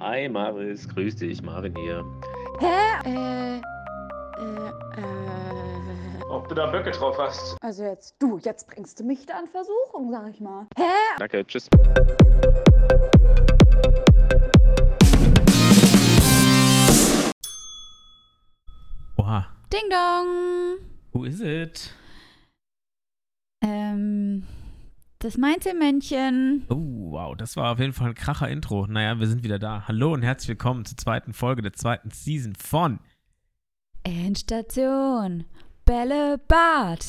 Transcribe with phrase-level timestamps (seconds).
[0.00, 2.04] Hi Maris, grüß dich, Marvin hier.
[2.60, 3.08] Hä?
[3.08, 4.68] Äh, äh,
[5.00, 5.16] äh.
[6.28, 7.56] Ob du da Böcke drauf hast?
[7.62, 10.66] Also jetzt, du, jetzt bringst du mich da in Versuchung, sag ich mal.
[10.76, 10.82] Hä?
[11.18, 11.68] Danke, tschüss.
[19.16, 19.46] Oha.
[19.72, 20.78] Ding dong.
[21.12, 21.90] Who is it?
[23.62, 24.46] Ähm,
[25.18, 26.64] das Männchen.
[26.68, 28.86] Oh, wow, das war auf jeden Fall ein kracher Intro.
[28.86, 29.84] Naja, wir sind wieder da.
[29.88, 33.00] Hallo und herzlich willkommen zur zweiten Folge der zweiten Season von
[34.02, 35.44] Endstation.
[35.84, 37.02] Bällebad.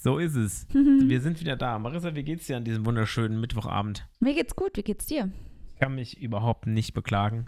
[0.00, 0.68] So ist es.
[0.72, 1.76] Wir sind wieder da.
[1.80, 4.06] Marissa, wie geht's dir an diesem wunderschönen Mittwochabend?
[4.20, 5.32] Mir geht's gut, wie geht's dir?
[5.74, 7.46] Ich kann mich überhaupt nicht beklagen.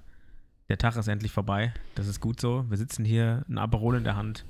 [0.68, 1.72] Der Tag ist endlich vorbei.
[1.94, 2.64] Das ist gut so.
[2.68, 4.44] Wir sitzen hier, ein Aperol in der Hand,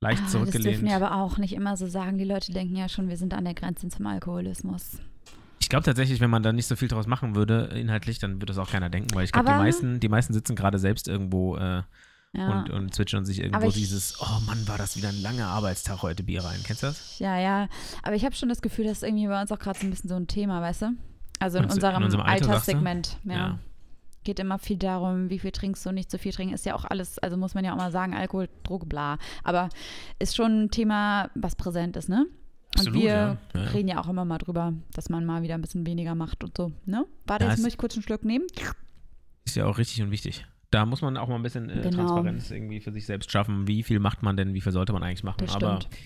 [0.00, 0.74] leicht Ah, das zurückgelehnt.
[0.76, 2.18] dürfen wir aber auch nicht immer so sagen.
[2.18, 4.98] Die Leute denken ja schon, wir sind an der Grenze zum Alkoholismus.
[5.58, 8.46] Ich glaube tatsächlich, wenn man da nicht so viel draus machen würde, inhaltlich, dann würde
[8.46, 11.56] das auch keiner denken, weil ich glaube, die meisten, die meisten sitzen gerade selbst irgendwo
[11.56, 11.82] äh,
[12.34, 12.60] Ja.
[12.60, 16.02] und, und zwitschern sich irgendwo ich- dieses, oh Mann, war das wieder ein langer Arbeitstag
[16.02, 16.60] heute Bier rein.
[16.64, 17.18] Kennst du das?
[17.18, 17.68] Ja, ja.
[18.02, 19.90] Aber ich habe schon das Gefühl, das ist irgendwie bei uns auch gerade so ein
[19.90, 20.86] bisschen so ein Thema, weißt du?
[21.40, 22.48] Also in Meinst du, in unserem, unserem Alter?
[22.50, 23.18] Alterssegment.
[23.24, 23.32] Ja.
[23.34, 23.58] Ja.
[24.26, 26.52] Geht immer viel darum, wie viel trinkst du, nicht zu viel trinken.
[26.52, 29.18] Ist ja auch alles, also muss man ja auch mal sagen, Alkohol, Droge, bla.
[29.44, 29.68] Aber
[30.18, 32.26] ist schon ein Thema, was präsent ist, ne?
[32.74, 33.38] Absolut, und wir ja.
[33.54, 33.68] Ja, ja.
[33.68, 36.56] reden ja auch immer mal drüber, dass man mal wieder ein bisschen weniger macht und
[36.56, 37.06] so, ne?
[37.24, 38.46] Warte, jetzt muss ich kurz einen Schluck nehmen.
[39.44, 40.44] Ist ja auch richtig und wichtig.
[40.72, 41.98] Da muss man auch mal ein bisschen äh, Genau.
[41.98, 43.68] Transparenz irgendwie für sich selbst schaffen.
[43.68, 45.38] Wie viel macht man denn, wie viel sollte man eigentlich machen?
[45.46, 45.96] Das Aber stimmt.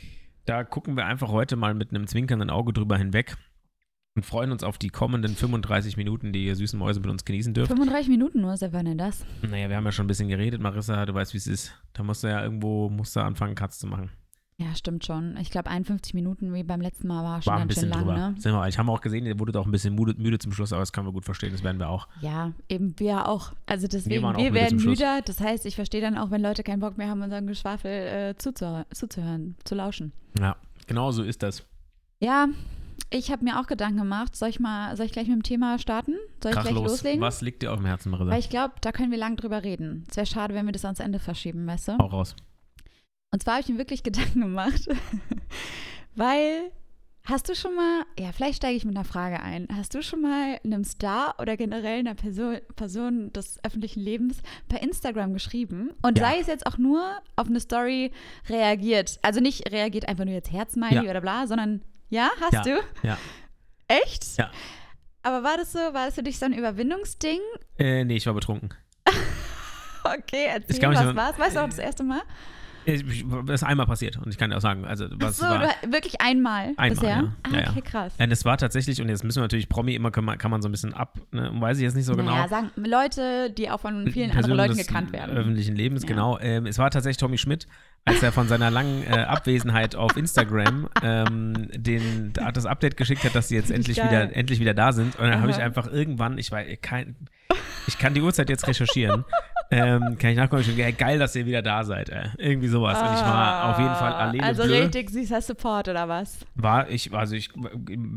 [0.44, 3.38] da gucken wir einfach heute mal mit einem zwinkernden Auge drüber hinweg
[4.16, 7.55] und freuen uns auf die kommenden 35 Minuten, die ihr süßen Mäuse mit uns genießen
[7.55, 7.69] dürft.
[7.69, 9.25] 35 Minuten nur, seit wann denn das?
[9.42, 11.72] Naja, wir haben ja schon ein bisschen geredet, Marissa, du weißt, wie es ist.
[11.92, 14.11] Da musst du ja irgendwo, musst du anfangen, Katz zu machen.
[14.56, 15.39] Ja, stimmt schon.
[15.39, 18.06] Ich glaube, 51 Minuten wie beim letzten Mal war schon War ein ganz schön bisschen
[18.06, 18.30] lang, drüber.
[18.33, 18.34] ne?
[18.39, 20.72] Sind wir, ich habe auch gesehen, ihr wurdet auch ein bisschen müde, müde zum Schluss,
[20.74, 22.08] aber das können wir gut verstehen, das werden wir auch.
[22.20, 23.52] Ja, eben wir auch.
[23.64, 25.22] Also deswegen, wir, auch müde werden müder.
[25.24, 28.34] Das heißt, ich verstehe dann auch, wenn Leute keinen Bock mehr haben, unseren Geschwafel äh,
[28.36, 30.13] zuzuhören, zuzuhören, zu lauschen.
[30.39, 31.64] Ja, genau so ist das.
[32.18, 32.48] Ja,
[33.10, 34.36] ich habe mir auch Gedanken gemacht.
[34.36, 36.14] Soll ich mal, soll ich gleich mit dem Thema starten?
[36.42, 36.90] Soll ich Krach gleich los.
[36.92, 37.20] loslegen?
[37.20, 38.30] Was liegt dir auf dem Herzen, Marissa?
[38.30, 40.04] Weil ich glaube, da können wir lang drüber reden.
[40.08, 41.98] Es wäre schade, wenn wir das ans Ende verschieben, weißt du?
[41.98, 42.36] Hau raus.
[43.32, 44.88] Und zwar habe ich mir wirklich Gedanken gemacht,
[46.14, 46.70] weil
[47.24, 49.68] hast du schon mal, ja, vielleicht steige ich mit einer Frage ein.
[49.72, 54.38] Hast du schon mal einem Star oder generell einer Person, Person des öffentlichen Lebens
[54.68, 56.24] per Instagram geschrieben und Ja.
[56.28, 57.02] sei es jetzt auch nur
[57.36, 58.10] auf eine Story
[58.48, 59.18] reagiert?
[59.22, 61.10] Also nicht reagiert einfach nur jetzt Herzmiley Ja.
[61.10, 62.62] oder bla, sondern ja, hast Ja.
[62.62, 62.80] du?
[63.02, 63.16] Ja.
[63.88, 64.36] Echt?
[64.36, 64.50] Ja.
[65.22, 67.40] Aber war das so, war das für dich so ein Überwindungsding?
[67.78, 68.74] Äh, nee, ich war betrunken.
[70.02, 71.38] Okay, erzähl, Ich was aber- war's?
[71.38, 72.22] Weißt du auch das erste Mal?
[72.86, 75.68] Das ist einmal passiert und ich kann dir auch sagen, also was so, war.
[75.89, 77.08] wirklich einmal, Einmal, bisher?
[77.08, 77.33] ja.
[77.42, 77.70] Ah, Ja, ja.
[77.70, 78.13] okay, krass.
[78.18, 80.63] Nein, es war tatsächlich, und jetzt müssen wir natürlich Promi immer, kann man, kann man
[80.63, 82.33] so ein bisschen ab, ne, weiß ich jetzt nicht so genau.
[82.33, 85.36] Naja, sagen Leute, die auch von vielen Personen anderen Leuten gekannt werden.
[85.36, 86.08] öffentlichen Lebens, Ja.
[86.08, 86.39] genau.
[86.40, 87.67] Ähm, es war tatsächlich Tommy Schmidt,
[88.07, 93.35] als er von seiner langen äh, Abwesenheit auf Instagram ähm, den, das Update geschickt hat,
[93.35, 94.07] dass sie jetzt endlich geil.
[94.07, 95.17] wieder, endlich wieder da sind.
[95.19, 97.17] Und dann habe ich einfach irgendwann, ich weiß, kein,
[97.86, 99.24] ich kann die Uhrzeit jetzt recherchieren,
[99.70, 100.64] ähm, kann ich nachgucken,
[100.97, 102.08] geil, dass ihr wieder da seid.
[102.08, 102.29] Ey.
[102.39, 102.98] Irgendwie sowas.
[102.98, 104.42] Und ich war auf jeden Fall alleine.
[104.42, 104.83] Also bleu.
[104.83, 106.39] richtig süßer Support oder was?
[106.57, 107.51] War ich, also ich,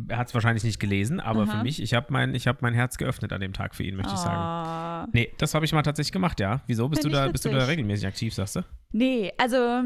[0.08, 1.64] er hat es wahrscheinlich nicht gelesen, aber für Aha.
[1.64, 4.14] mich, ich habe mein, ich hab mein Herz geöffnet an dem Tag für ihn, möchte
[4.14, 4.36] ich sagen.
[4.36, 5.08] Ah.
[5.14, 6.62] Nee, das habe ich mal tatsächlich gemacht, ja.
[6.66, 6.90] Wieso?
[6.90, 8.62] Bist du Find da, bist du da regelmäßig aktiv, sagst du?
[8.92, 9.84] Nee, also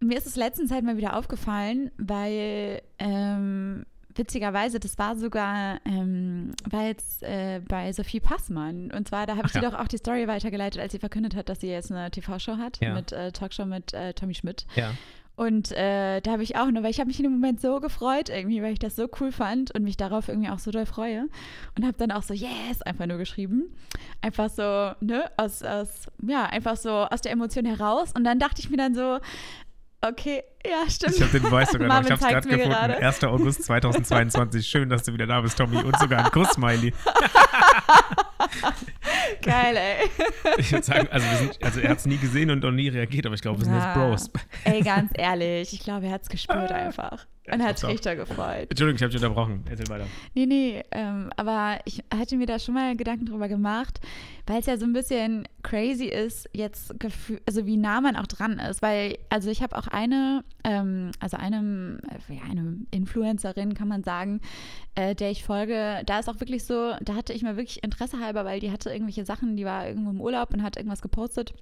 [0.00, 3.84] mir ist es letztens halt mal wieder aufgefallen, weil ähm,
[4.16, 8.90] witzigerweise, das war sogar, ähm, war jetzt äh, bei Sophie Passmann.
[8.90, 9.70] Und zwar, da habe ich sie ja.
[9.70, 12.80] doch auch die Story weitergeleitet, als sie verkündet hat, dass sie jetzt eine TV-Show hat,
[12.80, 12.94] Ja.
[12.94, 14.66] mit äh, Talkshow mit äh, Tommy Schmidt.
[14.76, 14.92] Ja.
[15.36, 17.80] Und äh, da habe ich auch nur, weil ich habe mich in dem Moment so
[17.80, 20.86] gefreut irgendwie, weil ich das so cool fand und mich darauf irgendwie auch so doll
[20.86, 21.26] freue.
[21.76, 23.64] Und habe dann auch so, yes, einfach nur geschrieben.
[24.22, 28.12] Einfach so, ne, aus, aus, ja, einfach so aus der Emotion heraus.
[28.16, 29.18] Und dann dachte ich mir dann so,
[30.08, 31.14] okay, ja, stimmt.
[31.16, 31.94] Ich habe den Beweis sogar noch.
[32.02, 32.78] Ich Marvin habe es zeigt's gerade gefunden.
[32.78, 33.06] gerade.
[33.06, 33.24] 1.
[33.24, 34.66] August 2022.
[34.66, 35.82] Schön, dass du wieder da bist, Tommy.
[35.82, 36.92] Und sogar ein Kuss-Smiley.
[39.42, 40.10] Geil, ey.
[40.58, 42.88] Ich würde sagen, also, wir sind, also er hat es nie gesehen und auch nie
[42.88, 43.94] reagiert, aber ich glaube, wir sind jetzt Ja.
[43.94, 44.30] Bros.
[44.64, 47.26] Ey, ganz ehrlich, ich glaube, er hat es gespürt einfach.
[47.46, 48.70] Ja, Und hat sich richtig gefreut.
[48.70, 49.64] Entschuldigung, ich habe dich unterbrochen.
[49.68, 50.06] Erzähl weiter.
[50.34, 54.00] Nee, nee, ähm, aber ich hatte mir da schon mal Gedanken drüber gemacht,
[54.46, 56.94] weil es ja so ein bisschen crazy ist, jetzt
[57.46, 61.36] also wie nah man auch dran ist, weil, also ich habe auch eine, ähm, also
[61.36, 64.40] einem, äh, ja, eine Influencerin, kann man sagen,
[64.94, 68.20] äh, der ich folge, da ist auch wirklich so, da hatte ich mal wirklich Interesse
[68.20, 71.52] halber, weil die hatte irgendwelche Sachen, die war irgendwo im Urlaub und hat irgendwas gepostet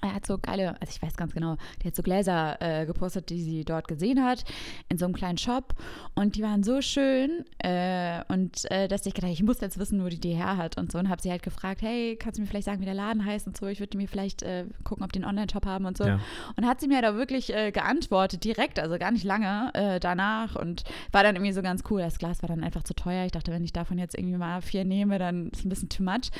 [0.00, 3.30] er hat so geile, also ich weiß ganz genau, der hat so Gläser äh, gepostet,
[3.30, 4.44] die sie dort gesehen hat,
[4.88, 5.74] in so einem kleinen Shop.
[6.14, 7.44] Und die waren so schön.
[7.58, 10.78] Äh, und äh, dass ich gedacht, ich muss jetzt wissen, wo die die her hat
[10.78, 10.98] und so.
[10.98, 13.46] Und habe sie halt gefragt, hey, kannst du mir vielleicht sagen, wie der Laden heißt
[13.46, 13.66] und so?
[13.66, 16.04] Ich würde mir vielleicht äh, gucken, ob die einen Online-Shop haben und so.
[16.04, 16.20] Ja.
[16.56, 20.56] Und hat sie mir da wirklich äh, geantwortet, direkt, also gar nicht lange äh, danach.
[20.56, 22.00] Und war dann irgendwie so ganz cool.
[22.00, 23.24] Das Glas war dann einfach zu teuer.
[23.26, 25.88] Ich dachte, wenn ich davon jetzt irgendwie mal vier nehme, dann ist es ein bisschen
[25.88, 26.30] too much.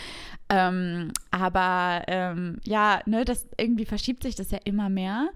[0.49, 5.31] Ähm, aber ähm, ja, ne, das irgendwie verschiebt sich das ja immer mehr.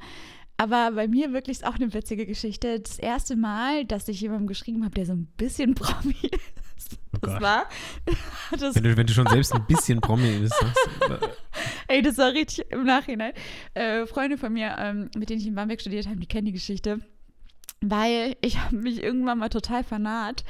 [0.59, 2.79] Aber bei mir wirklich ist auch eine witzige Geschichte.
[2.81, 7.19] Das erste Mal, dass ich jemandem geschrieben habe, der so ein bisschen Promi ist, Oh
[7.23, 7.43] das Gott.
[7.43, 7.69] war.
[8.59, 10.55] Das, Wenn du, wenn du schon selbst ein bisschen Promi bist.
[11.09, 11.21] Das,
[11.89, 13.33] ey, das war richtig im Nachhinein.
[13.73, 16.53] Äh, Freunde von mir, ähm, mit denen ich in Bamberg studiert habe, die kennen die
[16.53, 17.01] Geschichte.
[17.83, 20.45] Weil ich habe mich irgendwann mal total vernaht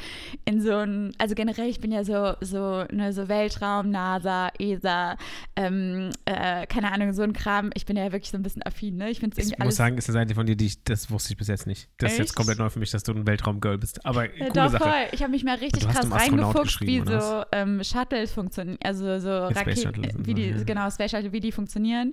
[0.45, 5.17] in so ein, also generell, ich bin ja so, so, ne, so Weltraum, NASA, ESA,
[5.57, 7.71] ähm, äh, keine Ahnung, so ein Kram.
[7.75, 9.11] Ich bin ja wirklich so ein bisschen affin, ne?
[9.11, 11.33] Ich finde es ich muss sagen, ist eine Seite von dir, die ich, das wusste
[11.33, 11.89] ich bis jetzt nicht.
[11.97, 12.37] Das ist jetzt Echt?
[12.37, 14.05] komplett neu für mich, dass du ein Weltraumgirl bist.
[14.05, 14.85] Aber Ja, coole doch, Sache.
[14.85, 15.09] voll.
[15.13, 20.27] Ich habe mich mal richtig krass reingefuchst, wie so ähm, Shuttles funktionieren, also so Raketen,
[20.27, 20.63] wie die, ja.
[20.65, 22.13] genau, Space Shuttle, wie die funktionieren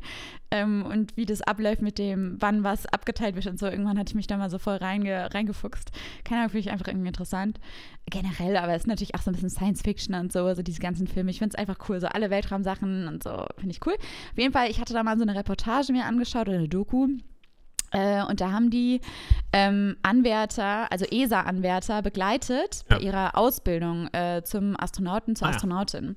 [0.52, 3.68] ähm, und wie das abläuft mit dem, wann was abgeteilt wird und so.
[3.68, 5.92] Irgendwann hatte ich mich da mal so voll reinge, reingefuchst.
[6.24, 7.60] Keine Ahnung, finde ich einfach irgendwie interessant.
[8.10, 10.80] Generell, aber es ist natürlich auch so ein bisschen Science Fiction und so, so diese
[10.80, 11.32] ganzen Filme.
[11.32, 13.94] Ich finde es einfach cool, so alle Weltraumsachen und so, finde ich cool.
[13.94, 17.08] Auf jeden Fall, ich hatte da mal so eine Reportage mir angeschaut oder eine Doku.
[17.92, 19.02] Äh, und da haben die
[19.54, 22.98] ähm, Anwärter, also ESA-Anwärter, begleitet Ja.
[22.98, 25.56] bei ihrer Ausbildung äh, zum Astronauten, zur Ah, ja.
[25.56, 26.16] Astronautin.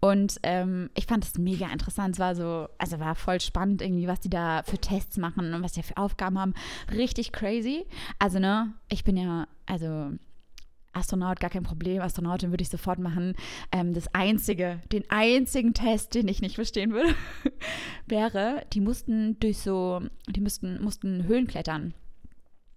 [0.00, 2.14] Und ähm, ich fand das mega interessant.
[2.16, 5.62] Es war so, also war voll spannend irgendwie, was die da für Tests machen und
[5.62, 6.54] was die für Aufgaben haben.
[6.92, 7.86] Richtig crazy.
[8.18, 10.10] Also, ne, ich bin ja, also
[10.94, 12.02] Astronaut, gar kein Problem.
[12.02, 13.34] Astronautin würde ich sofort machen.
[13.72, 17.14] Ähm, das einzige, den einzigen Test, den ich nicht verstehen würde,
[18.06, 21.94] wäre, die mussten durch so, die müssten, mussten Höhlen klettern.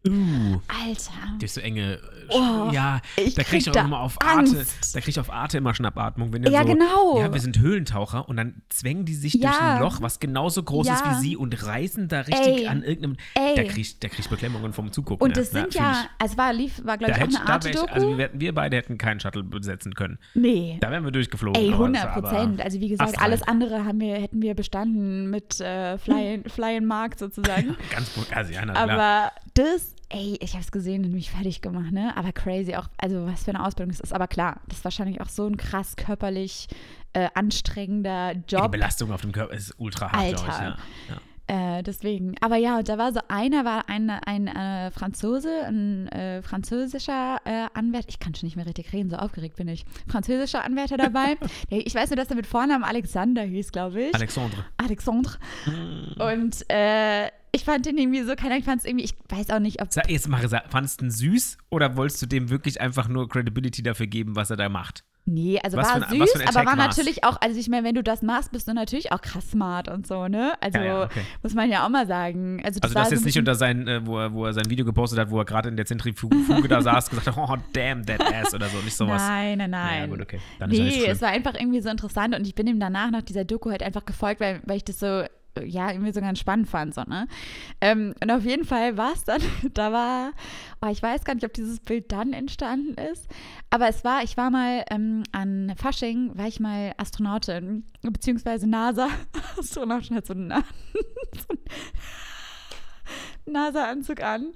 [0.06, 1.12] Uh, Alter.
[1.40, 1.94] durch so enge.
[1.96, 2.00] äh,
[2.30, 4.40] Oh, ja, ich da krieg ich auch da immer auf Arte.
[4.58, 4.94] Angst.
[4.94, 7.20] Da krieg ich auf Arte immer Schnappatmung, wenn Ja, so, genau.
[7.22, 9.76] Ja, wir sind Höhlentaucher und dann zwängen die sich durch Ja.
[9.76, 11.12] ein Loch, was genauso groß ist Ja.
[11.12, 12.68] wie sie und reißen da richtig Ey.
[12.68, 13.16] an irgendeinem.
[13.34, 13.56] Ey.
[13.56, 15.24] Da krieg ich, da krieg ich Beklemmungen vom Zugucken.
[15.24, 15.42] Und ja.
[15.42, 17.72] das sind fühl ja, also war, lief, war glaube ich auch eine da Art wär
[17.72, 20.20] ich, also wir, wir beide hätten keinen Shuttle besetzen können.
[20.34, 20.78] nee.
[20.82, 21.62] Da wären wir durchgeflogen.
[21.62, 22.62] Ey, aber- 100 Prozent.
[22.62, 26.86] Also wie gesagt, alles andere haben wir, hätten wir bestanden mit äh, Fly, Fly in
[26.86, 27.76] Markt sozusagen.
[27.90, 28.90] Ganz also, ja, na, klar.
[28.90, 32.16] Aber das, ey, ich habe es gesehen und mich fertig gemacht, ne?
[32.16, 34.14] Aber crazy auch, also was für eine Ausbildung das ist.
[34.14, 36.68] Aber klar, das ist wahrscheinlich auch so ein krass körperlich
[37.14, 38.72] äh, anstrengender Die Job.
[38.72, 40.58] Belastung auf dem Körper ist ultra hart, glaube ich.
[40.58, 40.78] Ja.
[41.10, 41.22] Ja.
[41.50, 46.10] Äh, deswegen, aber ja, und da war so einer, war ein, ein äh, Franzose, ein
[46.10, 49.86] äh, französischer äh, Anwärter, ich kann schon nicht mehr richtig reden, so aufgeregt bin ich.
[50.10, 51.38] Französischer Anwärter dabei.
[51.70, 54.16] Ich weiß nur, dass er mit Vornamen Alexander hieß, glaube ich.
[54.16, 54.66] Alexandre.
[54.78, 55.38] Alexandre.
[56.20, 59.50] Und äh, ich fand den irgendwie so, keine Ahnung, ich fand es irgendwie, ich weiß
[59.52, 59.92] auch nicht, ob.
[59.92, 63.84] Sag, jetzt mache fandest du ihn süß oder wolltest du dem wirklich einfach nur Credibility
[63.84, 65.04] dafür geben, was er da macht?
[65.30, 66.96] Nee, also Was war ein- süß, aber war war's?
[66.96, 69.90] natürlich auch, also ich meine, wenn du das machst, bist du natürlich auch krass smart
[69.90, 70.54] und so, ne?
[70.62, 71.20] Also Ja, ja, okay.
[71.44, 72.62] muss man ja auch mal sagen.
[72.64, 74.54] Also, das Also das so jetzt ein nicht unter sein, äh, wo, er, wo er
[74.54, 77.58] sein Video gepostet hat, wo er gerade in der Zentrifuge da saß, gesagt hat, oh
[77.74, 79.22] damn that ass oder so, nicht sowas.
[79.22, 80.00] Nein, nein, nein.
[80.04, 80.40] Ja, gut, okay.
[80.60, 83.44] Dann nee, es war einfach irgendwie so interessant und ich bin ihm danach nach dieser
[83.44, 85.26] Doku halt einfach gefolgt, weil, weil ich das so,
[85.64, 87.28] ja, irgendwie so ganz spannend fand, so, ne?
[87.82, 89.42] Ähm, und auf jeden Fall war es dann,
[89.74, 90.32] da war,
[90.82, 93.28] oh, ich weiß gar nicht, ob dieses Bild dann entstanden ist,
[93.70, 99.10] aber es war, ich war mal ähm, an Fasching, war ich mal Astronautin, beziehungsweise NASA.
[99.58, 100.56] Astronautin hat so einen, so
[103.46, 104.54] einen NASA-Anzug an.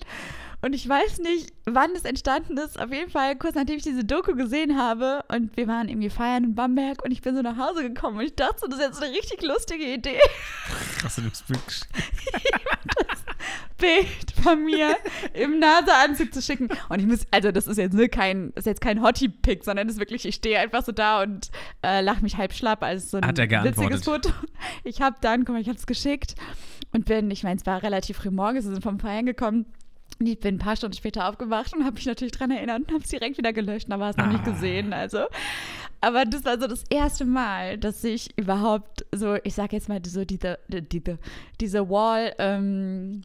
[0.61, 2.79] Und ich weiß nicht, wann es entstanden ist.
[2.79, 6.43] Auf jeden Fall kurz nachdem ich diese Doku gesehen habe und wir waren irgendwie feiern
[6.43, 8.85] in Bamberg und ich bin so nach Hause gekommen und ich dachte, so, das ist
[8.85, 10.19] jetzt eine richtig lustige Idee.
[11.03, 11.89] Hast du das Bild geschickt?
[13.77, 14.95] Bild von mir
[15.33, 16.69] im NASA-Anzug zu schicken.
[16.89, 19.87] Und ich muss, also das ist jetzt ne, kein, das ist jetzt kein Hottie-Pick, sondern
[19.87, 21.49] das ist wirklich, ich stehe einfach so da und
[21.83, 24.03] äh, lache mich halb schlapp als so ein Hat er witziges?
[24.03, 24.29] Foto.
[24.83, 26.35] Ich habe dann, guck mal, ich habe es geschickt
[26.93, 29.65] und bin, ich meine, es war relativ früh morgens, wir sind vom Feiern gekommen.
[30.19, 33.03] Ich bin ein paar Stunden später aufgewacht und habe mich natürlich dran erinnert und habe
[33.03, 33.89] es direkt wieder gelöscht.
[33.89, 34.51] War es noch nicht Ah.
[34.51, 34.93] gesehen.
[34.93, 35.25] Also,
[35.99, 39.99] aber das war so das erste Mal, dass ich überhaupt so, ich sag jetzt mal
[40.05, 41.17] so diese, diese,
[41.59, 43.23] diese Wall ähm,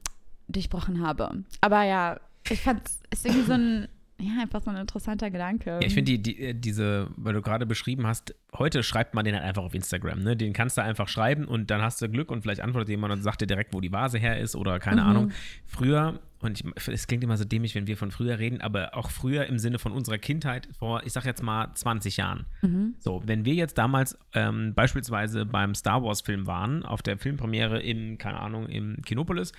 [0.49, 1.45] durchbrochen habe.
[1.61, 5.71] Aber ja, ich fand es irgendwie so ein, ja, einfach so ein interessanter Gedanke.
[5.71, 9.25] Ja, ich finde die, die, äh, diese, weil du gerade beschrieben hast, heute schreibt man
[9.25, 10.37] den halt einfach auf Instagram, ne?
[10.37, 13.23] Den kannst du einfach schreiben und dann hast du Glück und vielleicht antwortet jemand und
[13.23, 15.09] sagt dir direkt, wo die Vase her ist oder keine Mhm.
[15.09, 15.33] Ahnung.
[15.67, 19.47] Früher, und es klingt immer so dämlich, wenn wir von früher reden, aber auch früher
[19.47, 22.47] im Sinne von unserer Kindheit vor, ich sag jetzt mal 20 Jahren.
[22.63, 22.95] Mhm.
[22.99, 28.17] So, wenn wir jetzt damals ähm, beispielsweise beim Star Wars-Film waren, auf der Filmpremiere im,
[28.19, 29.53] keine Ahnung, im Kinopolis,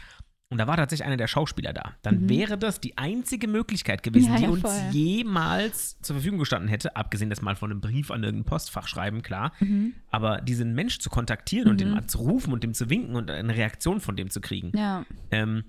[0.50, 4.28] und da war tatsächlich einer der Schauspieler da, dann wäre das die einzige Möglichkeit gewesen,
[4.32, 4.34] Mhm.
[4.34, 8.12] Ja, die ja, uns jemals zur Verfügung gestanden hätte, abgesehen das mal von einem Brief
[8.12, 9.52] an irgendein Postfach schreiben, klar.
[9.60, 9.94] Mhm.
[10.10, 13.30] Aber diesen Mensch zu kontaktieren und den mal zu rufen und dem zu winken und
[13.30, 14.72] eine Reaktion von dem zu kriegen.
[14.76, 15.06] Ja.
[15.32, 15.64] Ähm,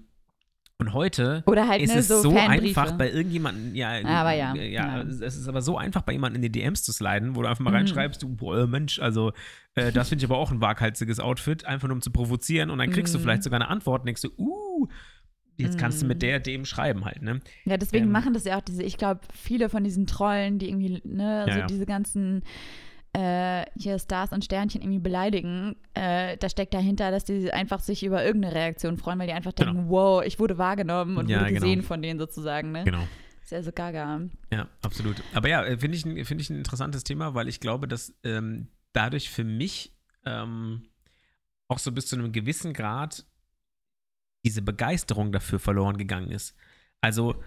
[0.80, 4.62] und heute Oder halt, ist ne, es so einfach bei irgendjemandem, ja, Aber ja, ja,
[4.62, 5.02] ja.
[5.02, 7.64] es ist aber so einfach bei jemandem in die DMs zu sliden, wo du einfach
[7.64, 7.76] mal Mhm.
[7.78, 9.32] reinschreibst, du, boah, Mensch, also
[9.74, 12.78] äh, das finde ich aber auch ein waghalsiges Outfit, einfach nur um zu provozieren und
[12.78, 13.22] dann kriegst du Mhm.
[13.24, 14.67] vielleicht sogar eine Antwort und denkst du, uh,
[15.56, 16.20] jetzt kannst du mit Mhm.
[16.20, 17.40] der dem schreiben halt, ne?
[17.64, 18.12] Ja, deswegen Ähm.
[18.12, 21.58] machen das ja auch diese, ich glaube, viele von diesen Trollen, die irgendwie, ne, so
[21.58, 21.66] ja.
[21.66, 22.42] diese ganzen
[23.14, 28.04] äh, hier Stars und Sternchen irgendwie beleidigen, äh, da steckt dahinter, dass die einfach sich
[28.04, 29.72] über irgendeine Reaktion freuen, weil die einfach Genau.
[29.72, 31.60] denken, wow, ich wurde wahrgenommen und Ja, wurde genau.
[31.66, 32.84] gesehen von denen sozusagen, ne?
[32.84, 33.08] Genau.
[33.42, 34.20] Ist ja so gaga.
[34.52, 35.16] Ja, absolut.
[35.32, 38.14] Aber ja, äh, finde ich, ein- finde ich ein interessantes Thema, weil ich glaube, dass
[38.24, 39.94] ähm, dadurch für mich
[40.26, 40.82] ähm,
[41.66, 43.24] auch so bis zu einem gewissen Grad
[44.48, 46.54] diese Begeisterung dafür verloren gegangen ist.
[47.02, 47.42] Also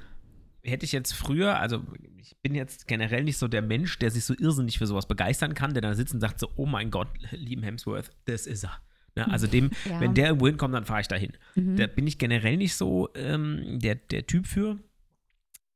[0.63, 1.83] hätte ich jetzt früher, also
[2.17, 5.55] ich bin jetzt generell nicht so der Mensch, der sich so irrsinnig für sowas begeistern
[5.55, 8.79] kann, der da sitzt und sagt so, oh mein Gott, lieben Hemsworth, das ist er.
[9.15, 9.27] Ne?
[9.31, 9.99] Also dem, Ja.
[9.99, 11.33] wenn der irgendwo hinkommt, dann fahre ich dahin.
[11.55, 11.77] Mhm.
[11.77, 14.77] Da bin ich generell nicht so ähm, der, der Typ für.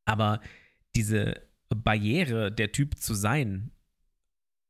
[0.06, 0.40] Aber
[0.96, 3.72] diese Barriere, der Typ zu sein,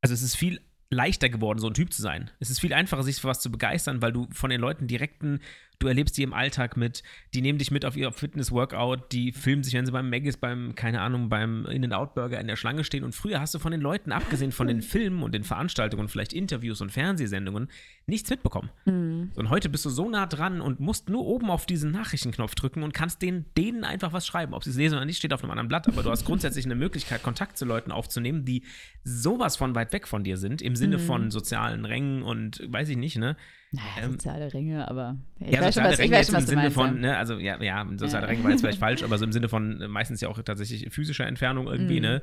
[0.01, 2.31] also es ist viel leichter geworden, so ein Typ zu sein.
[2.39, 5.41] Es ist viel einfacher, sich für was zu begeistern, weil du von den Leuten direkten,
[5.79, 7.03] du erlebst die im Alltag mit,
[7.33, 10.75] die nehmen dich mit auf ihr Fitness-Workout, die filmen sich, wenn sie beim Maggis, beim,
[10.75, 13.03] keine Ahnung, beim In-N-Out-Burger in der Schlange stehen.
[13.03, 16.33] Und früher hast du von den Leuten, abgesehen von den Filmen und den Veranstaltungen, vielleicht
[16.33, 17.69] Interviews und Fernsehsendungen,
[18.07, 18.69] nichts mitbekommen.
[18.85, 19.31] Mhm.
[19.35, 22.83] Und heute bist du so nah dran und musst nur oben auf diesen Nachrichtenknopf drücken
[22.83, 24.53] und kannst denen, denen einfach was schreiben.
[24.53, 25.87] Ob sie es lesen oder nicht, steht auf einem anderen Blatt.
[25.87, 28.63] Aber du hast grundsätzlich eine Möglichkeit, Kontakt zu Leuten aufzunehmen, die
[29.03, 31.01] sowas von weit weg von dir sind, im Sinne Mhm.
[31.01, 33.35] von sozialen Rängen und weiß ich nicht, ne?
[33.75, 36.37] Naja, Ähm, soziale Ringe, aber ich ja, weiß schon, soziale was, ich weiß schon, im
[36.37, 36.75] was du Sinne meinst.
[36.75, 38.29] von, ne, also ja, ja, soziale Ja.
[38.31, 40.91] Ränge war jetzt vielleicht falsch, aber so im Sinne von äh, meistens ja auch tatsächlich
[40.93, 42.01] physischer Entfernung irgendwie, Mhm.
[42.01, 42.21] ne?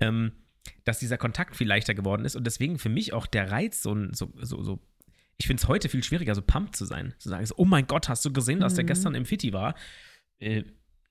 [0.00, 0.32] Ähm,
[0.84, 3.96] dass dieser Kontakt viel leichter geworden ist und deswegen für mich auch der Reiz, so,
[4.12, 4.80] so, so, so
[5.38, 7.14] ich finde es heute viel schwieriger, so pumped zu sein.
[7.18, 8.88] Zu sagen, so, oh mein Gott, hast du gesehen, dass der Mhm.
[8.88, 9.74] gestern im Fitti war?
[10.38, 10.62] Äh,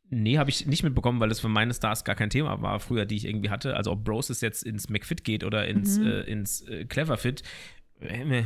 [0.10, 3.06] nee, habe ich nicht mitbekommen, weil das für meine Stars gar kein Thema war früher,
[3.06, 3.76] die ich irgendwie hatte.
[3.76, 6.08] Also ob Bros jetzt ins McFit geht oder ins, Mhm.
[6.08, 7.44] äh, ins äh, Cleverfit,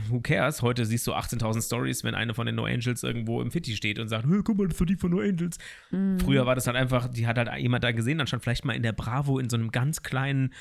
[0.09, 0.61] who cares?
[0.61, 3.99] Heute siehst du 18.000 Stories, wenn eine von den No Angels irgendwo im Fitti steht
[3.99, 5.57] und sagt, hey, guck mal, das ist die von No Angels.
[5.91, 6.19] Mhm.
[6.19, 8.75] Früher war das halt einfach, die hat halt jemand da gesehen, dann stand vielleicht mal
[8.75, 10.53] in der Bravo in so einem ganz kleinen,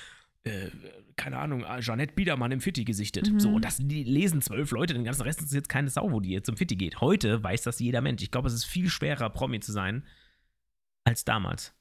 [0.44, 0.68] äh,
[1.16, 3.30] keine Ahnung, Jeanette Biedermann im Fitti gesichtet.
[3.30, 3.40] Mhm.
[3.40, 6.20] So, und das die lesen zwölf Leute, den ganzen Rest ist jetzt keine Sau, wo
[6.20, 7.00] die jetzt zum Fitti geht.
[7.00, 8.22] Heute weiß das jeder Mensch.
[8.22, 10.04] Ich glaube, es ist viel schwerer, Promi zu sein,
[11.04, 11.74] als damals.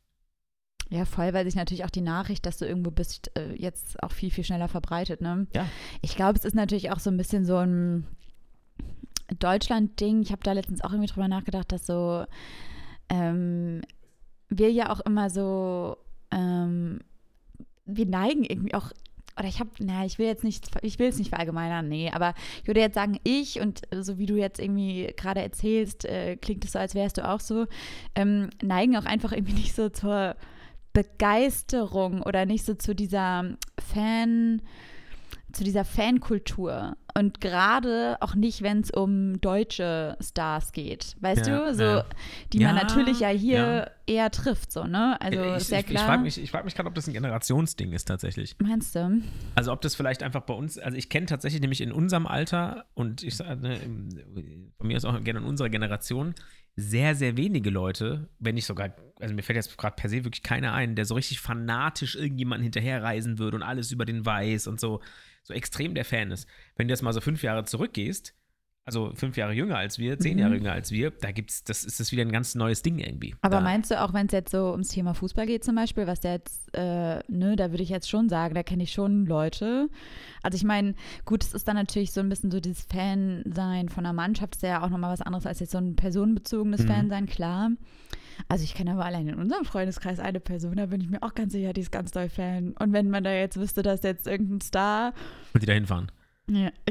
[0.89, 4.11] Ja, voll, weil sich natürlich auch die Nachricht, dass du irgendwo bist, äh, jetzt auch
[4.11, 5.47] viel, viel schneller verbreitet, ne?
[5.55, 5.65] Ja.
[6.01, 8.05] Ich glaube, es ist natürlich auch so ein bisschen so ein
[9.39, 10.21] Deutschland-Ding.
[10.21, 12.25] Ich habe da letztens auch irgendwie drüber nachgedacht, dass so
[13.09, 13.81] ähm,
[14.49, 15.97] wir ja auch immer so,
[16.31, 16.99] ähm,
[17.85, 18.91] wir neigen irgendwie auch,
[19.37, 22.35] oder ich habe, naja, ich will jetzt nicht, ich will es nicht verallgemeinern, nee, aber
[22.61, 26.65] ich würde jetzt sagen, ich und so wie du jetzt irgendwie gerade erzählst, äh, klingt
[26.65, 27.65] es so, als wärst du auch so,
[28.15, 30.35] ähm, neigen auch einfach irgendwie nicht so zur
[30.93, 34.61] Begeisterung oder nicht so zu dieser Fan,
[35.51, 36.95] zu dieser Fankultur.
[37.15, 41.15] Und gerade auch nicht, wenn es um deutsche Stars geht.
[41.21, 41.75] Weißt Ja, du?
[41.75, 42.05] So, ja.
[42.51, 45.15] die man Ja, natürlich ja hier eher trifft, so, ne?
[45.21, 46.05] Also ich ist ja ich, ich klar.
[46.07, 48.55] frage mich, ich frag mich gerade, ob das ein Generationsding ist tatsächlich.
[48.59, 49.21] Meinst du?
[49.53, 52.85] Also ob das vielleicht einfach bei uns, also ich kenne tatsächlich nämlich in unserem Alter
[52.95, 53.79] und ich sage, ne,
[54.75, 56.33] von mir aus auch gerne in unserer Generation,
[56.75, 60.43] sehr, sehr wenige Leute, wenn nicht sogar, also mir fällt jetzt gerade per se wirklich
[60.43, 64.79] keiner ein, der so richtig fanatisch irgendjemanden hinterherreisen würde und alles über den weiß und
[64.79, 65.01] so,
[65.43, 66.47] so extrem der Fan ist.
[66.75, 68.33] Wenn du jetzt mal so fünf Jahre zurückgehst,
[68.85, 70.39] also fünf Jahre jünger als wir, zehn Mhm.
[70.39, 73.33] Jahre jünger als wir, da gibt's, das ist das wieder ein ganz neues Ding irgendwie.
[73.41, 76.05] Aber da, meinst du auch, wenn es jetzt so ums Thema Fußball geht zum Beispiel,
[76.05, 79.25] was der jetzt, äh, ne, da würde ich jetzt schon sagen, da kenne ich schon
[79.25, 79.89] Leute.
[80.41, 84.05] Also ich meine, gut, es ist dann natürlich so ein bisschen so dieses Fan-Sein von
[84.05, 86.87] einer Mannschaft, ist ja auch nochmal was anderes als jetzt so ein personenbezogenes Mhm.
[86.87, 87.71] Fan-Sein, klar.
[88.49, 91.35] Also ich kenne aber allein in unserem Freundeskreis eine Person, da bin ich mir auch
[91.35, 92.73] ganz sicher, die ist ganz doll Fan.
[92.79, 95.13] Und wenn man da jetzt wüsste, dass jetzt irgendein Star
[95.53, 96.11] Und die da hinfahren.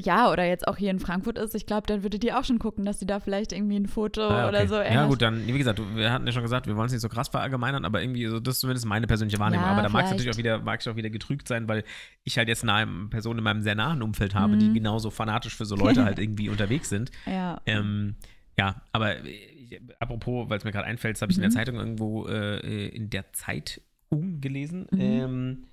[0.03, 2.59] Ja, oder jetzt auch hier in Frankfurt ist, ich glaube, dann würde die auch schon
[2.59, 4.67] gucken, dass die da vielleicht irgendwie ein Foto Ah, oder okay.
[4.69, 4.77] so.
[4.77, 7.11] Ja, gut, dann, wie gesagt, wir hatten ja schon gesagt, wir wollen es nicht so
[7.11, 9.67] krass verallgemeinern, aber irgendwie, so, das ist zumindest meine persönliche Wahrnehmung.
[9.67, 11.85] Ja, aber da mag es natürlich auch wieder, mag ich auch wieder getrügt sein, weil
[12.25, 14.75] ich halt jetzt eine Person in meinem sehr nahen Umfeld habe, die Mhm.
[14.75, 17.11] genauso fanatisch für so Leute halt irgendwie unterwegs sind.
[17.27, 17.61] Ja.
[17.67, 18.17] Ähm,
[18.59, 21.55] ja, aber äh, apropos, weil es mir gerade einfällt, das habe ich in der Mhm.
[21.55, 24.87] Zeitung irgendwo äh, in der Zeit umgelesen.
[24.93, 24.99] Mhm.
[24.99, 25.65] Ähm,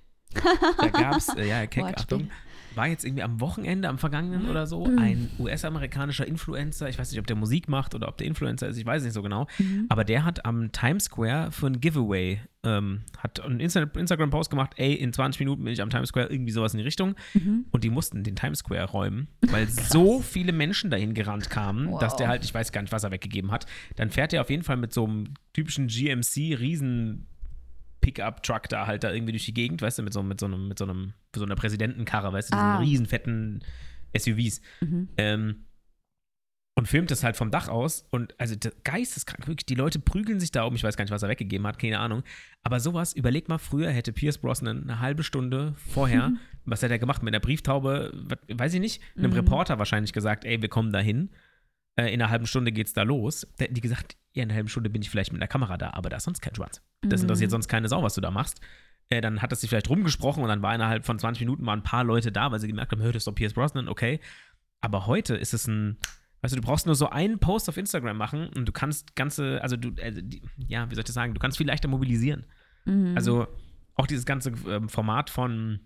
[0.78, 1.84] da gab es, äh, ja, Keck.
[1.84, 2.30] Achtung,
[2.74, 4.98] war jetzt irgendwie am Wochenende, am vergangenen oder so, Mhm.
[4.98, 8.76] ein US-amerikanischer Influencer, ich weiß nicht, ob der Musik macht oder ob der Influencer ist,
[8.76, 9.86] ich weiß es nicht so genau, Mhm.
[9.88, 14.72] aber der hat am Times Square für ein Giveaway, ähm, hat einen Insta- Instagram-Post gemacht,
[14.76, 17.14] ey, in 20 Minuten bin ich am Times Square, irgendwie sowas in die Richtung.
[17.32, 17.64] Mhm.
[17.70, 22.12] Und die mussten den Times Square räumen, weil so viele Menschen dahin gerannt kamen, dass
[22.12, 22.16] Wow.
[22.18, 23.64] der halt, ich weiß gar nicht, was er weggegeben hat.
[23.96, 25.24] Dann fährt er auf jeden Fall mit so einem
[25.54, 27.26] typischen GMC-Riesen-
[28.00, 30.68] Pickup-Truck da halt da irgendwie durch die Gegend, weißt du, mit so, mit so einem,
[30.68, 32.78] mit so einem, so einer Präsidentenkarre, weißt du, diesen Ah.
[32.78, 33.60] riesen fetten
[34.16, 34.60] SUVs.
[34.80, 35.08] Mhm.
[35.16, 35.64] Ähm,
[36.76, 40.40] und filmt das halt vom Dach aus und also der geisteskrank, wirklich, die Leute prügeln
[40.40, 42.22] sich da um, ich weiß gar nicht, was er weggegeben hat, keine Ahnung.
[42.62, 46.32] Aber sowas, überleg mal, früher hätte Pierce Brosnan eine halbe Stunde vorher,
[46.64, 48.12] was hätte er gemacht mit einer Brieftaube,
[48.48, 49.36] weiß ich nicht, einem Mhm.
[49.36, 51.30] Reporter wahrscheinlich gesagt, ey, wir kommen da hin.
[51.96, 53.46] Äh, in einer halben Stunde geht's da los.
[53.58, 55.76] Da hätten die gesagt, ja, in einer halben Stunde bin ich vielleicht mit einer Kamera
[55.76, 56.82] da, aber da ist sonst kein Schwanz.
[57.02, 57.24] Das Mhm.
[57.24, 58.60] interessiert sonst keine Sau, was du da machst.
[59.08, 61.72] Äh, dann hat das sich vielleicht rumgesprochen und dann war innerhalb von 20 Minuten mal
[61.72, 64.20] ein paar Leute da, weil sie gemerkt haben, hör, das ist doch Pierce Brosnan, okay.
[64.80, 65.98] Aber heute ist es ein,
[66.42, 69.60] weißt du, du brauchst nur so einen Post auf Instagram machen und du kannst ganze,
[69.62, 72.46] also du, also die, ja, wie soll ich das sagen, du kannst viel leichter mobilisieren.
[72.84, 73.14] Mhm.
[73.16, 73.48] Also
[73.96, 75.80] auch dieses ganze ähm, Format von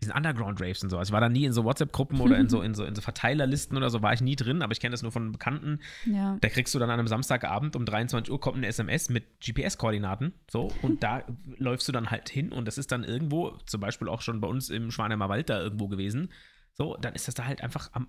[0.00, 0.98] diesen Underground-Raves und so.
[0.98, 3.00] Also ich war da nie in so WhatsApp-Gruppen oder in so, in, so, in so
[3.00, 5.80] Verteilerlisten oder so, war ich nie drin, aber ich kenne das nur von Bekannten.
[6.04, 6.36] ja.
[6.40, 10.34] Da kriegst du dann an einem Samstagabend um 23 Uhr kommt eine SMS mit GPS-Koordinaten.
[10.50, 11.24] So, und da
[11.56, 14.48] läufst du dann halt hin und das ist dann irgendwo, zum Beispiel auch schon bei
[14.48, 16.30] uns im Schwanheimer Wald da irgendwo gewesen.
[16.74, 18.08] So, dann ist das da halt einfach am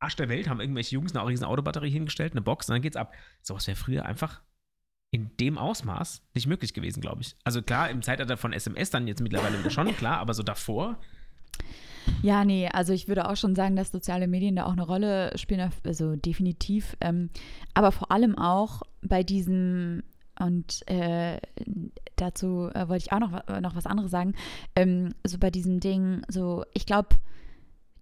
[0.00, 2.96] Arsch der Welt, haben irgendwelche Jungs eine riesen Autobatterie hingestellt, eine Box und dann geht's
[2.96, 3.12] ab.
[3.42, 4.40] Sowas wäre früher einfach
[5.12, 7.34] in dem Ausmaß nicht möglich gewesen, glaube ich.
[7.44, 10.96] Also klar, im Zeitalter von SMS dann jetzt mittlerweile schon, klar, aber so davor,
[12.22, 15.36] Ja, nee, also ich würde auch schon sagen, dass soziale Medien da auch eine Rolle
[15.36, 16.96] spielen, also definitiv.
[17.00, 17.30] Ähm,
[17.74, 20.02] aber vor allem auch bei diesem,
[20.38, 21.38] und äh,
[22.16, 24.34] dazu äh, wollte ich auch noch, wa- noch was anderes sagen,
[24.76, 27.16] ähm, so bei diesem Ding, so, ich glaube,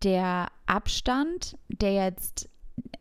[0.04, 2.48] der Abstand, der jetzt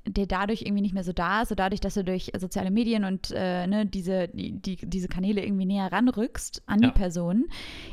[0.05, 3.03] der dadurch irgendwie nicht mehr so da ist, so dadurch, dass du durch soziale Medien
[3.03, 6.89] und äh, ne, diese, die, die, diese Kanäle irgendwie näher ranrückst an Ja.
[6.89, 7.45] die Person,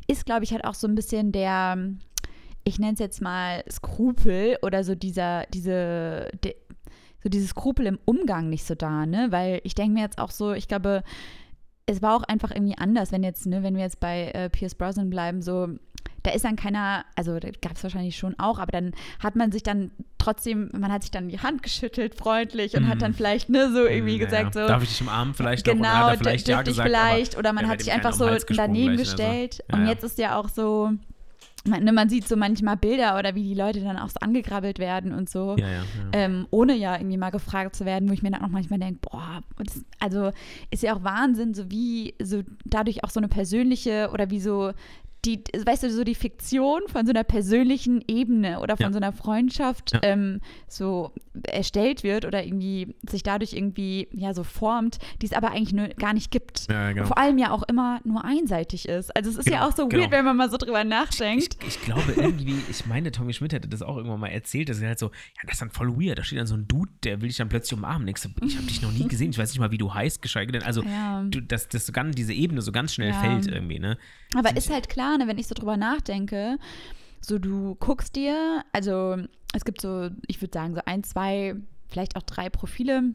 [0.07, 1.77] ist, glaube ich, halt auch so ein bisschen der,
[2.65, 6.55] ich nenne es jetzt mal Skrupel oder so dieser, diese, de,
[7.23, 9.29] so dieses Skrupel im Umgang nicht so da, ne?
[9.31, 11.03] Weil ich denke mir jetzt auch so, ich glaube,
[11.87, 14.75] es war auch einfach irgendwie anders, wenn jetzt, ne, wenn wir jetzt bei äh, Pierce
[14.75, 15.69] Brosnan bleiben, so,
[16.23, 18.93] da ist dann keiner, also da gab es wahrscheinlich schon auch, aber dann
[19.23, 22.89] hat man sich dann trotzdem, man hat sich dann die Hand geschüttelt, freundlich und Mhm.
[22.89, 25.75] hat dann vielleicht, ne, so irgendwie naja, gesagt, so, darf ich dich umarmen vielleicht noch?
[25.75, 28.27] Und genau, hat vielleicht dürfte ja ich gesagt, vielleicht, oder man hat sich einfach so
[28.27, 29.17] daneben gleich, also.
[29.17, 29.65] gestellt.
[29.71, 29.91] Ja, und ja.
[29.91, 30.93] jetzt ist ja auch so,
[31.67, 34.79] man, ne, man sieht so manchmal Bilder oder wie die Leute dann auch so angegrabbelt
[34.79, 35.57] werden und so.
[35.59, 35.83] ja, ja, ja.
[36.13, 39.01] Ähm, ohne ja irgendwie mal gefragt zu werden, wo ich mir dann auch manchmal denke,
[39.11, 40.31] boah, das, also
[40.71, 44.73] ist ja auch Wahnsinn, so wie so dadurch auch so eine persönliche oder wie so
[45.25, 48.93] die, weißt du, so die Fiktion von so einer persönlichen Ebene oder von Ja.
[48.93, 50.01] so einer Freundschaft Ja.
[50.03, 51.13] ähm, so
[51.45, 55.89] erstellt wird oder irgendwie sich dadurch irgendwie ja so formt, die es aber eigentlich nur
[55.89, 56.67] gar nicht gibt.
[56.71, 57.07] ja, genau.
[57.07, 59.15] Vor allem ja auch immer nur einseitig ist.
[59.17, 60.03] Also es ist ja Genau, auch so genau.
[60.03, 61.57] weird, wenn man mal so drüber nachdenkt.
[61.63, 64.81] Ich, ich glaube irgendwie, ich meine, Tommy Schmidt hätte das auch irgendwann mal erzählt, dass
[64.81, 66.19] er halt so, ja, das ist dann voll weird.
[66.19, 68.07] Da steht dann so ein Dude, der will dich dann plötzlich umarmen.
[68.09, 70.21] Ich, so, ich habe dich noch nie gesehen, ich weiß nicht mal, wie du heißt,
[70.23, 70.63] geschweige denn.
[70.63, 71.23] Also, Ja.
[71.29, 73.19] du, dass das so ganz, diese Ebene so ganz schnell Ja.
[73.19, 73.97] fällt irgendwie, ne?
[74.37, 76.59] Aber ist halt klar, ne, wenn ich so drüber nachdenke,
[77.21, 79.17] so du guckst dir, also
[79.55, 81.55] es gibt so, ich würde sagen, so ein, zwei,
[81.89, 83.15] vielleicht auch drei Profile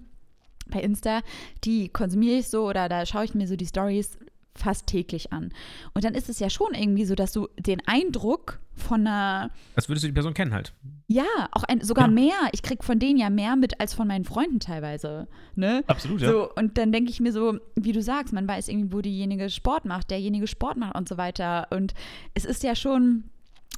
[0.67, 1.21] bei Insta,
[1.63, 4.17] die konsumiere ich so oder da schaue ich mir so die Stories
[4.59, 5.51] fast täglich an.
[5.93, 9.89] Und dann ist es ja schon irgendwie so, dass du den Eindruck von einer, Als
[9.89, 10.73] würdest du die Person kennen halt.
[11.07, 12.11] ja, auch ein, sogar Ja.
[12.13, 15.83] mehr, ich krieg von denen ja mehr mit als von meinen Freunden teilweise, ne?
[15.87, 19.01] Absolut, So, und dann denke ich mir so, wie du sagst, man weiß irgendwie, wo
[19.01, 21.67] diejenige Sport macht, derjenige Sport macht und so weiter.
[21.71, 21.93] Und
[22.35, 23.25] es ist ja schon,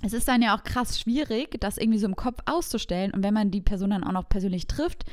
[0.04, 3.12] es ist dann ja auch krass schwierig, das irgendwie so im Kopf auszustellen.
[3.12, 5.04] Und wenn man die Person dann auch noch persönlich trifft,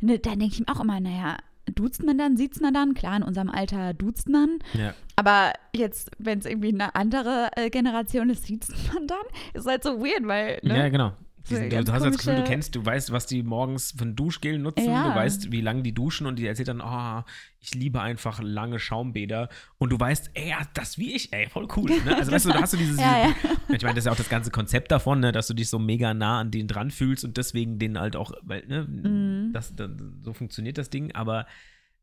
[0.00, 1.36] ne, dann denke ich mir auch immer, naja,
[1.74, 2.94] duzt man dann, sieht's man dann?
[2.94, 4.58] Klar, in unserem Alter duzt man.
[4.74, 4.94] Ja.
[5.16, 9.24] Aber jetzt, wenn es irgendwie eine andere äh, Generation ist, sieht man dann?
[9.54, 10.78] Ist halt so weird, weil, ne?
[10.78, 11.12] Ja, genau.
[11.48, 14.16] Die sind, du, hast das Gefühl, du kennst, du weißt, was die morgens für ein
[14.16, 15.08] Duschgel nutzen, Ja.
[15.08, 17.22] du weißt, wie lange die duschen und die erzählt dann, oh,
[17.60, 21.90] ich liebe einfach lange Schaumbäder und du weißt, ey, das wie ich, ey, voll cool.
[22.04, 22.16] Ne?
[22.16, 23.34] Also weißt du, da hast du dieses, Ja, ja.
[23.74, 25.78] ich meine, das ist ja auch das ganze Konzept davon, ne, dass du dich so
[25.78, 29.52] mega nah an denen dran fühlst und deswegen den halt auch, weil, ne, Mhm.
[29.52, 29.90] das, das,
[30.22, 31.46] so funktioniert das Ding, aber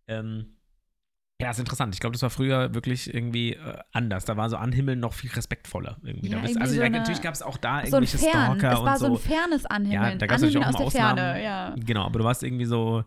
[0.07, 0.55] ähm,
[1.41, 1.93] ja, ist interessant.
[1.93, 4.23] Ich glaube, das war früher wirklich irgendwie äh, anders.
[4.25, 5.97] Da war so Anhimmeln noch viel respektvoller.
[6.03, 6.29] Irgendwie.
[6.29, 8.17] Ja, da bist, irgendwie also so da, eine- natürlich gab es auch da So irgendwelche
[8.17, 10.11] Fern, Stalker es war und so ein fernes Anhimmeln.
[10.11, 11.17] ja, da gab es natürlich auch aus mal der Ausnahmen.
[11.17, 11.75] Ferne, ja.
[11.85, 13.03] Genau, aber du warst irgendwie so,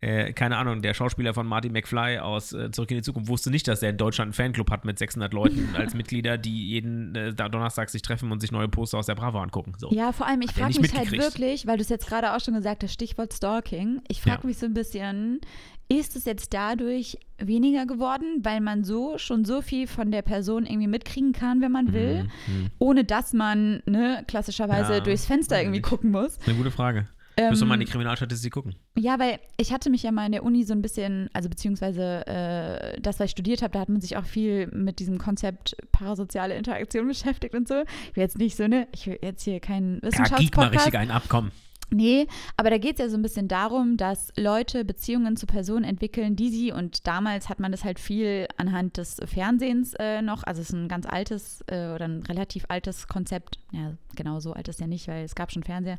[0.00, 3.50] äh, keine Ahnung, der Schauspieler von Marty McFly aus äh, Zurück in die Zukunft wusste
[3.50, 7.14] nicht, dass er in Deutschland einen Fanclub hat mit 600 Leuten als Mitglieder, die jeden
[7.14, 9.72] äh, Donnerstag sich treffen und sich neue Poster aus der Bravo angucken.
[9.78, 9.90] So.
[9.92, 12.54] Ja, vor allem, ich frage mich halt wirklich, weil du es jetzt gerade auch schon
[12.54, 14.00] gesagt hast, Stichwort Stalking.
[14.08, 14.46] Ich frage Ja.
[14.46, 15.40] mich so ein bisschen,
[15.88, 20.66] ist es jetzt dadurch weniger geworden, weil man so schon so viel von der Person
[20.66, 22.70] irgendwie mitkriegen kann, wenn man will, Mhm.
[22.78, 26.38] ohne dass man ne, klassischerweise Ja, durchs Fenster irgendwie gucken muss?
[26.46, 27.08] Eine gute Frage.
[27.50, 28.74] Müssen wir mal in die Ähm, Kriminalstatistik gucken.
[28.98, 32.26] Ja, weil ich hatte mich ja mal in der Uni so ein bisschen, also beziehungsweise
[32.26, 35.76] äh, das, was ich studiert habe, da hat man sich auch viel mit diesem Konzept
[35.92, 37.84] parasoziale Interaktion beschäftigt und so.
[38.10, 40.98] Ich will jetzt nicht so, ne, ich will jetzt hier keinen Ja, geek mal richtig
[40.98, 41.52] ein Abkommen.
[41.90, 45.84] Nee, aber da geht es ja so ein bisschen darum, dass Leute Beziehungen zu Personen
[45.84, 50.44] entwickeln, die sie, und damals hat man das halt viel anhand des Fernsehens äh, noch,
[50.44, 54.52] also es ist ein ganz altes äh, oder ein relativ altes Konzept, ja, genau so
[54.52, 55.98] alt ist ja nicht, weil es gab schon Fernseher,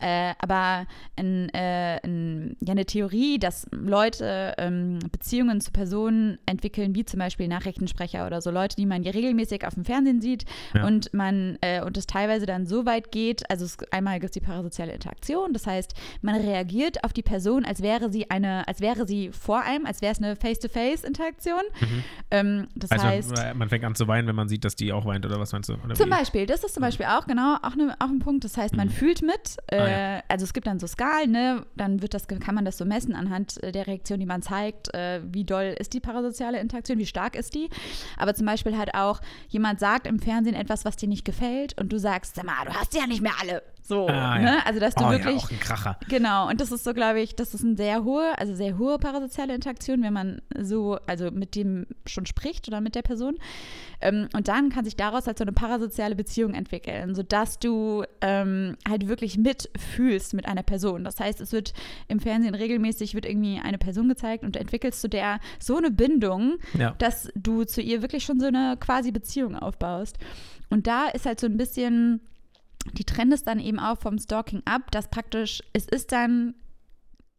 [0.00, 6.94] äh, aber ein, äh, ein, ja, eine Theorie, dass Leute ähm, Beziehungen zu Personen entwickeln,
[6.94, 10.44] wie zum Beispiel Nachrichtensprecher oder so Leute, die man ja regelmäßig auf dem Fernsehen sieht
[10.74, 10.86] Ja.
[10.86, 14.40] und man äh, und es teilweise dann so weit geht, also es, einmal gibt es
[14.40, 15.19] die parasoziale Interaktion,
[15.52, 19.60] das heißt, man reagiert auf die Person, als wäre sie eine, als wäre sie vor
[19.62, 21.62] einem, als wäre es eine Face-to-Face-Interaktion.
[22.30, 24.92] Ähm, das Also heißt, äh, man fängt an zu weinen, wenn man sieht, dass die
[24.92, 25.74] auch weint, oder was meinst du?
[25.94, 26.10] Zum wie?
[26.10, 28.44] Beispiel, das ist zum Beispiel auch genau auch, ne, auch ein Punkt.
[28.44, 28.92] Das heißt, man Mhm.
[28.92, 29.56] fühlt mit.
[29.66, 30.22] Äh, Ah, ja.
[30.28, 31.64] Also es gibt dann so Skalen, ne?
[31.76, 34.92] Dann wird das, kann man das so messen anhand äh, der Reaktion, die man zeigt.
[34.94, 37.68] Äh, wie doll ist die parasoziale Interaktion, wie stark ist die?
[38.16, 41.92] Aber zum Beispiel halt auch, jemand sagt im Fernsehen etwas, was dir nicht gefällt, und
[41.92, 43.62] du sagst, sag mal, du hast ja nicht mehr alle.
[43.90, 44.38] So, Ah, ja.
[44.38, 44.66] ne?
[44.66, 45.34] Also dass du oh, wirklich.
[45.34, 45.98] ja, auch ein Kracher.
[46.08, 48.98] Genau, und das ist so, glaube ich, das ist eine sehr hohe, also sehr hohe
[49.00, 53.36] parasoziale Interaktion, wenn man so, also mit dem schon spricht oder mit der Person.
[54.00, 58.76] Ähm, und dann kann sich daraus halt so eine parasoziale Beziehung entwickeln, sodass du ähm,
[58.88, 61.02] halt wirklich mitfühlst mit einer Person.
[61.02, 61.72] Das heißt, es wird
[62.06, 65.90] im Fernsehen regelmäßig wird irgendwie eine Person gezeigt und du entwickelst zu der so eine
[65.90, 66.94] Bindung, Ja.
[66.98, 70.16] dass du zu ihr wirklich schon so eine quasi Beziehung aufbaust.
[70.70, 72.20] Und da ist halt so ein bisschen,
[72.92, 76.54] die Trend ist dann eben auch vom Stalking ab, dass praktisch, es ist dann,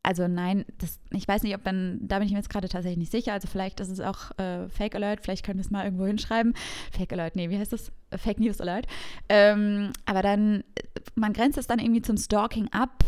[0.04, 2.98] also nein, das, ich weiß nicht, ob dann, da bin ich mir jetzt gerade tatsächlich
[2.98, 5.86] nicht sicher, also vielleicht ist es auch äh, Fake Alert, vielleicht können wir es mal
[5.86, 6.54] irgendwo hinschreiben.
[6.92, 7.92] Fake Alert, nee, wie heißt das?
[8.10, 8.88] Äh, Fake News Alert.
[9.30, 10.84] Ähm, aber dann, äh,
[11.16, 13.04] man grenzt es dann irgendwie zum Stalking ab,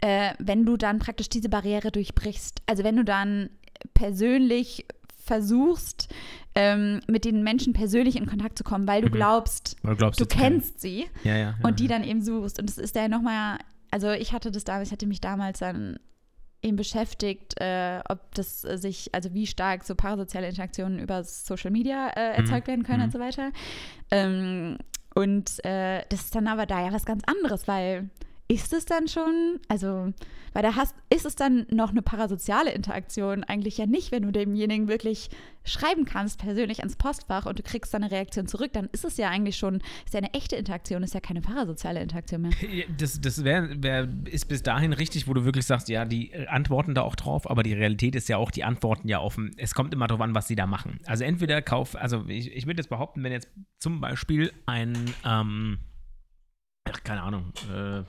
[0.00, 2.62] äh, wenn du dann praktisch diese Barriere durchbrichst.
[2.66, 3.50] Also wenn du dann
[3.94, 4.86] persönlich
[5.26, 6.08] versuchst,
[6.54, 9.12] ähm, mit den Menschen persönlich in Kontakt zu kommen, weil du Mhm.
[9.12, 11.38] glaubst, Oder glaubst du kennst sie Ja, ja.
[11.38, 12.58] ja und die dann eben suchst.
[12.58, 13.58] Und es ist ja nochmal,
[13.90, 15.98] also ich hatte das damals, ich hatte mich damals dann
[16.62, 21.70] eben beschäftigt, äh, ob das äh, sich, also wie stark so parasoziale Interaktionen über Social
[21.70, 23.04] Media äh, erzeugt werden können Mhm.
[23.04, 23.50] und so weiter.
[24.10, 24.78] Ähm,
[25.14, 28.10] und äh, das ist dann aber da ja was ganz anderes, weil
[28.48, 30.12] ist es dann schon, also,
[30.52, 33.42] weil da hast, ist es dann noch eine parasoziale Interaktion?
[33.42, 35.30] Eigentlich ja nicht, wenn du demjenigen wirklich
[35.64, 39.16] schreiben kannst, persönlich ans Postfach und du kriegst dann eine Reaktion zurück, dann ist es
[39.16, 42.52] ja eigentlich schon, ist ja eine echte Interaktion, ist ja keine parasoziale Interaktion mehr.
[42.70, 46.30] Ja, Das, das wär, wär, ist bis dahin richtig, wo du wirklich sagst, ja, die
[46.30, 49.54] äh, antworten da auch drauf, aber die Realität ist ja auch, die antworten ja offen.
[49.56, 51.00] Es kommt immer darauf an, was sie da machen.
[51.06, 53.48] Also entweder kauf, also ich, ich würde jetzt behaupten, wenn jetzt
[53.80, 55.78] zum Beispiel ein, ähm,
[56.84, 58.04] ach, keine Ahnung, äh, äh,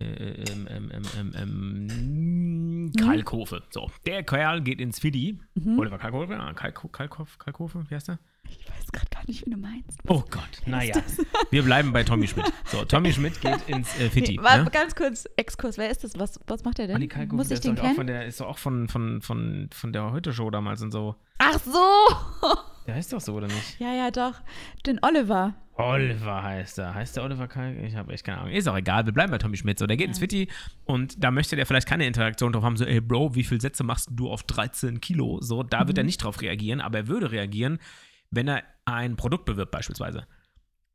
[0.00, 3.62] ähm, ähm, ähm, ähm, ähm, Kalkofe.
[3.70, 5.40] So, der Kerl geht ins Fiddy.
[5.54, 5.78] Mhm.
[5.78, 8.18] Oliver Kalkofe, ja, Kalko, Kalkof, Kalkofe, wie heißt der?
[8.50, 9.98] Ich weiß gerade gar nicht, wie du meinst.
[10.06, 10.94] Oh Gott, naja.
[11.50, 12.50] Wir bleiben bei Tommy Schmidt.
[12.66, 14.36] So, Tommy Schmidt geht ins äh, Fitti.
[14.38, 14.70] Nee, warte, ne?
[14.70, 16.18] ganz kurz, Exkurs, wer ist das?
[16.18, 16.96] Was, was macht er denn?
[16.96, 17.94] Andi Kalkofe, Muss der ich ist den auch kennen?
[17.96, 21.16] von der, ist doch auch von, von, von, von der Heute-Show damals und so.
[21.38, 22.56] Ach so!
[22.86, 23.78] Der heißt doch so, oder nicht?
[23.80, 24.34] ja, ja, doch.
[24.86, 25.54] Den Oliver.
[25.78, 26.94] Oliver heißt er.
[26.94, 27.78] Heißt der Oliver Kalk?
[27.82, 28.52] Ich habe echt keine Ahnung.
[28.52, 29.78] Ist auch egal, wir bleiben bei Tommy Schmidt.
[29.78, 30.48] So, der geht ins Fitti
[30.84, 33.84] und da möchte der vielleicht keine Interaktion drauf haben, so, ey Bro, wie viele Sätze
[33.84, 35.40] machst du auf 13 Kilo?
[35.40, 37.78] So, da wird er nicht drauf reagieren, aber er würde reagieren,
[38.30, 40.26] wenn er ein Produkt bewirbt, beispielsweise.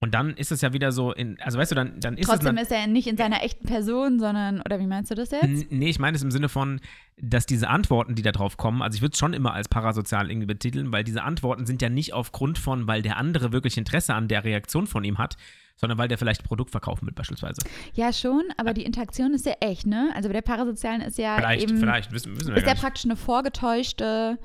[0.03, 2.57] Und dann ist es ja wieder so, in, also weißt du, dann, dann ist Trotzdem
[2.57, 2.63] es.
[2.63, 5.71] ist er nicht in seiner echten Person, sondern, oder wie meinst du das jetzt?
[5.71, 6.81] Nee, ich meine es im Sinne von,
[7.15, 10.29] dass diese Antworten, die da drauf kommen, also ich würde es schon immer als parasozial
[10.29, 14.13] irgendwie betiteln, weil diese Antworten sind ja nicht aufgrund von, weil der andere wirklich Interesse
[14.13, 15.37] an der Reaktion von ihm hat,
[15.77, 17.61] sondern weil der vielleicht Produkt verkaufen will, beispielsweise.
[17.93, 20.11] Ja, schon, aber die Interaktion ist ja echt, ne?
[20.15, 23.05] Also bei der Parasozialen ist ja Vielleicht, eben, vielleicht, wissen, wissen wir ist ja praktisch
[23.05, 24.37] eine vorgetäuschte,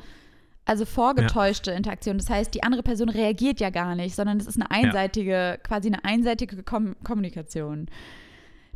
[0.69, 2.19] also vorgetäuschte Interaktion.
[2.19, 5.89] Das heißt, die andere Person reagiert ja gar nicht, sondern es ist eine einseitige, quasi
[5.89, 7.87] eine einseitige Kom Kommunikation.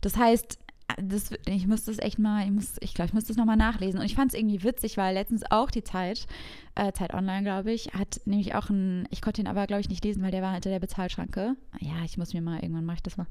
[0.01, 0.59] Das heißt,
[1.01, 4.01] das, ich muss das echt mal, ich, muss, ich glaube, ich muss das nochmal nachlesen.
[4.01, 6.27] Und ich fand es irgendwie witzig, weil letztens auch die Zeit,
[6.75, 9.89] äh, Zeit Online, glaube ich, hat nämlich auch ein, ich konnte ihn aber, glaube ich,
[9.89, 11.55] nicht lesen, weil der war hinter der Bezahlschranke.
[11.81, 13.27] Ja, ich muss mir mal, irgendwann mache ich das mal.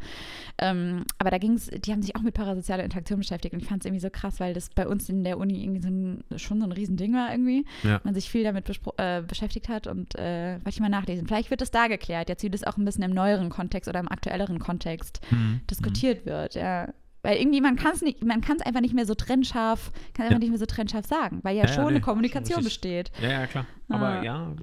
[0.57, 3.67] Ähm, aber da ging es, die haben sich auch mit parasozialer Interaktion beschäftigt und ich
[3.67, 6.23] fand es irgendwie so krass, weil das bei uns in der Uni irgendwie so ein,
[6.37, 7.65] schon so ein Riesending war irgendwie.
[7.83, 8.01] Ja.
[8.03, 11.27] Man sich viel damit äh, beschäftigt hat und äh, wollte ich mal nachlesen.
[11.27, 13.99] Vielleicht wird das da geklärt, jetzt wie das auch ein bisschen im neueren Kontext oder
[13.99, 15.61] im aktuelleren Kontext Mhm.
[15.69, 16.93] diskutiert wird, ja.
[17.23, 20.23] Weil irgendwie, man kann es nicht, man kann es einfach nicht mehr so trennscharf, kann
[20.25, 20.39] einfach Ja.
[20.39, 22.81] nicht mehr so trennscharf sagen, weil ja, Ja, ja, schon nee, eine schon Kommunikation richtig.
[23.09, 23.11] besteht.
[23.21, 23.65] Ja, ja, klar.
[23.89, 24.53] Aber ja,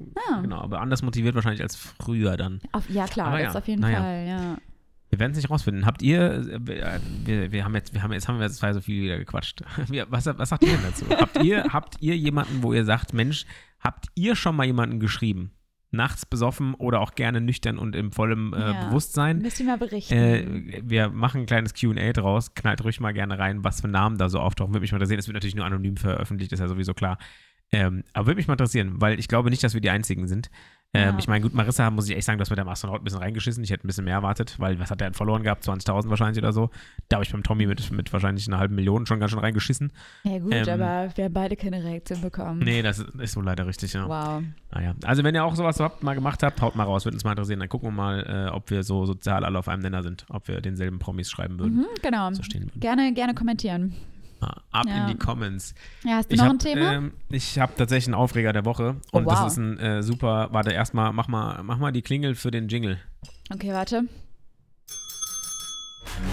[0.43, 0.61] genau.
[0.61, 2.61] Aber anders motiviert wahrscheinlich als früher dann.
[2.73, 3.83] Auf, ja, klar, Aber das auf jeden.
[3.83, 4.57] Fall, ja.
[5.11, 5.87] Wir werden es nicht rausfinden.
[5.87, 8.81] Habt ihr, äh, wir, wir haben jetzt, wir haben jetzt haben wir jetzt zwei so
[8.81, 9.63] viel wieder gequatscht.
[10.11, 11.07] Was, was sagt ihr denn dazu?
[11.09, 13.47] habt ihr, habt ihr jemanden, wo ihr sagt, Mensch,
[13.81, 15.53] habt ihr schon mal jemanden geschrieben?
[15.91, 18.85] Nachts besoffen oder auch gerne nüchtern und im vollem äh, Ja.
[18.89, 19.39] Bewusstsein?
[19.39, 20.13] Müsst ihr mal berichten.
[20.15, 22.55] Äh, wir machen ein kleines QA draus.
[22.55, 24.73] Knallt ruhig mal gerne rein, was für Namen da so auftauchen.
[24.75, 25.19] Würde mich mal interessieren.
[25.21, 27.19] Es wird natürlich nur anonym veröffentlicht, ist ja sowieso klar.
[27.71, 30.51] Ähm, aber würde mich mal interessieren, weil ich glaube nicht, dass wir die Einzigen sind.
[30.95, 31.19] Ähm, Ja.
[31.19, 33.63] Ich meine, gut, Marissa muss ich echt sagen, dass wir dem Astronaut ein bisschen reingeschissen.
[33.63, 35.63] Ich hätte ein bisschen mehr erwartet, weil was hat der denn verloren gehabt?
[35.65, 36.71] 20.000 wahrscheinlich oder so.
[37.11, 39.93] Da habe ich beim Tommy mit, mit wahrscheinlich einer halben Million schon ganz schön reingeschissen.
[40.25, 42.61] ja gut, ähm, aber wir haben beide keine Reaktion bekommen.
[42.61, 44.09] Nee, das ist, ist so leider richtig, ja.
[44.09, 44.43] Wow.
[44.73, 44.95] Naja.
[45.05, 47.05] Also, wenn ihr auch sowas habt, mal gemacht habt, haut mal raus.
[47.05, 47.61] Würde uns mal interessieren.
[47.61, 50.25] Dann gucken wir mal, äh, ob wir so sozial alle auf einem Nenner sind.
[50.31, 51.77] Ob wir denselben Promis schreiben würden.
[51.81, 52.33] Mhm, genau.
[52.33, 52.71] So würden.
[52.81, 53.95] Gerne, gerne kommentieren.
[54.41, 55.03] Ab Ja.
[55.03, 55.75] in die Comments.
[56.05, 56.93] Ja, hast du Ich noch hab, ein Thema?
[56.93, 58.97] Ähm, ich habe tatsächlich einen Aufreger der Woche.
[59.13, 59.33] Oh, Und wow.
[59.35, 60.49] das ist ein äh, super.
[60.53, 62.99] Warte, erstmal, mach mal, mach mal die Klingel für den Jingle.
[63.53, 64.03] okay, warte.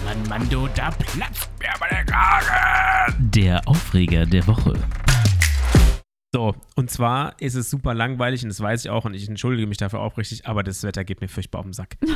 [0.04, 3.30] Mann, Mann, du, da platzt mir aber der Kragen.
[3.30, 4.74] Der Aufreger der Woche.
[6.36, 9.66] So, und zwar ist es super langweilig und das weiß ich auch und ich entschuldige
[9.66, 11.96] mich dafür aufrichtig, aber das Wetter geht mir furchtbar auf den Sack.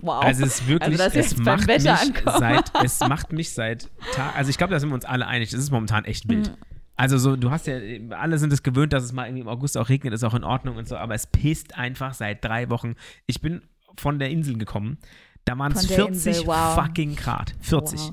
[0.00, 0.24] Wow.
[0.24, 2.38] Also es ist wirklich, Also, es macht mich ankommen.
[2.38, 5.52] seit, es macht mich seit Tag, also ich glaube, da sind wir uns alle einig,
[5.52, 6.48] es ist momentan echt wild.
[6.48, 6.56] Mhm.
[6.96, 7.78] Also so, du hast ja,
[8.10, 10.44] alle sind es gewöhnt, dass es mal irgendwie im August auch regnet, ist auch in
[10.44, 12.94] Ordnung und so, aber es pisst einfach seit drei Wochen.
[13.26, 13.60] Ich bin
[13.98, 14.96] von der Insel gekommen,
[15.44, 16.74] da waren es Von der 40 Insel, wow.
[16.74, 17.54] fucking Grad.
[17.60, 18.00] 40.
[18.00, 18.12] Wow.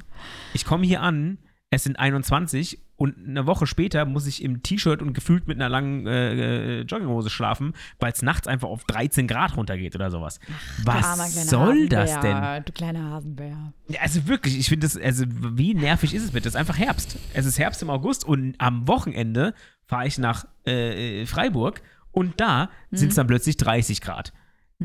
[0.54, 1.38] Ich komme hier an,
[1.70, 5.70] es sind 21 und eine Woche später muss ich im T-Shirt und gefühlt mit einer
[5.70, 10.40] langen äh, äh, Jogginghose schlafen, weil es nachts einfach auf 13 Grad runtergeht oder sowas.
[10.86, 12.64] Armer Was soll das denn?
[12.66, 13.74] Du kleiner Hasenbär.
[14.00, 16.48] Also wirklich, ich finde das, also wie nervig ist es bitte?
[16.48, 17.18] Es ist einfach Herbst.
[17.34, 19.54] Es ist Herbst im August und am Wochenende
[19.86, 21.82] fahre ich nach äh, Freiburg
[22.12, 24.32] und da sind es dann plötzlich 30 Grad.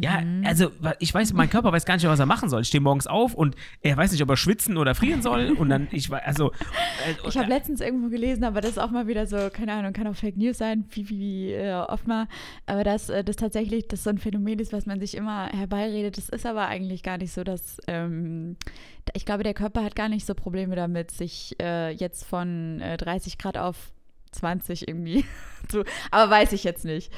[0.00, 2.62] Ja, also wa- ich weiß, mein Körper weiß gar nicht, was er machen soll.
[2.62, 5.50] Ich stehe morgens auf und er weiß nicht, ob er schwitzen oder frieren soll.
[5.50, 6.52] Und dann, ich weiß, also.
[6.52, 9.92] Äh, Ich habe letztens irgendwo gelesen, aber das ist auch mal wieder so, keine Ahnung,
[9.92, 12.28] kann auch Fake News sein, wie, wie, wie äh, oft mal,
[12.66, 16.16] aber dass äh, das tatsächlich das so ein Phänomen ist, was man sich immer herbeiredet.
[16.18, 18.56] Das ist aber eigentlich gar nicht so, dass ähm,
[19.14, 22.96] ich glaube, der Körper hat gar nicht so Probleme damit, sich äh, jetzt von äh,
[22.96, 23.76] 30 Grad auf
[24.30, 25.24] 20 irgendwie
[25.68, 27.12] zu, aber weiß ich jetzt nicht.